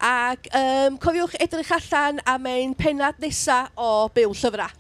Ac 0.03 0.51
um, 0.51 0.99
cofiwch 0.99 1.39
edrych 1.47 1.71
allan 1.79 2.19
am 2.27 2.51
ein 2.51 2.75
penad 2.75 3.23
nesaf 3.23 3.71
o 3.79 4.09
Byw 4.11 4.35
Llyfrau. 4.35 4.80